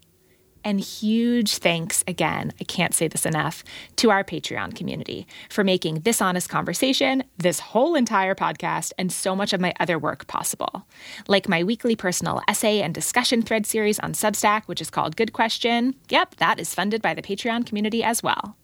[0.66, 3.62] And huge thanks again, I can't say this enough,
[3.98, 9.36] to our Patreon community for making this honest conversation, this whole entire podcast, and so
[9.36, 10.84] much of my other work possible.
[11.28, 15.32] Like my weekly personal essay and discussion thread series on Substack, which is called Good
[15.32, 15.94] Question.
[16.08, 18.56] Yep, that is funded by the Patreon community as well.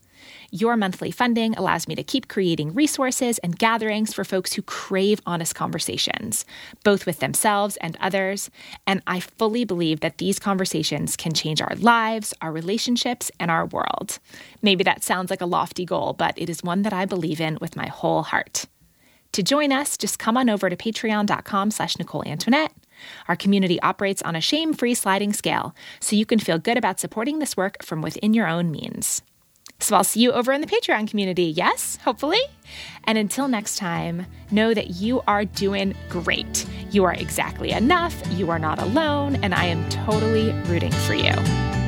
[0.54, 5.18] Your monthly funding allows me to keep creating resources and gatherings for folks who crave
[5.24, 6.44] honest conversations,
[6.84, 8.50] both with themselves and others.
[8.86, 13.64] And I fully believe that these conversations can change our lives, our relationships, and our
[13.64, 14.18] world.
[14.60, 17.56] Maybe that sounds like a lofty goal, but it is one that I believe in
[17.62, 18.66] with my whole heart.
[19.32, 22.74] To join us, just come on over to patreon.com slash Nicole Antoinette.
[23.26, 27.38] Our community operates on a shame-free sliding scale, so you can feel good about supporting
[27.38, 29.22] this work from within your own means.
[29.82, 32.40] So I'll see you over in the Patreon community, yes, hopefully.
[33.04, 36.66] And until next time, know that you are doing great.
[36.92, 41.81] You are exactly enough, you are not alone, and I am totally rooting for you.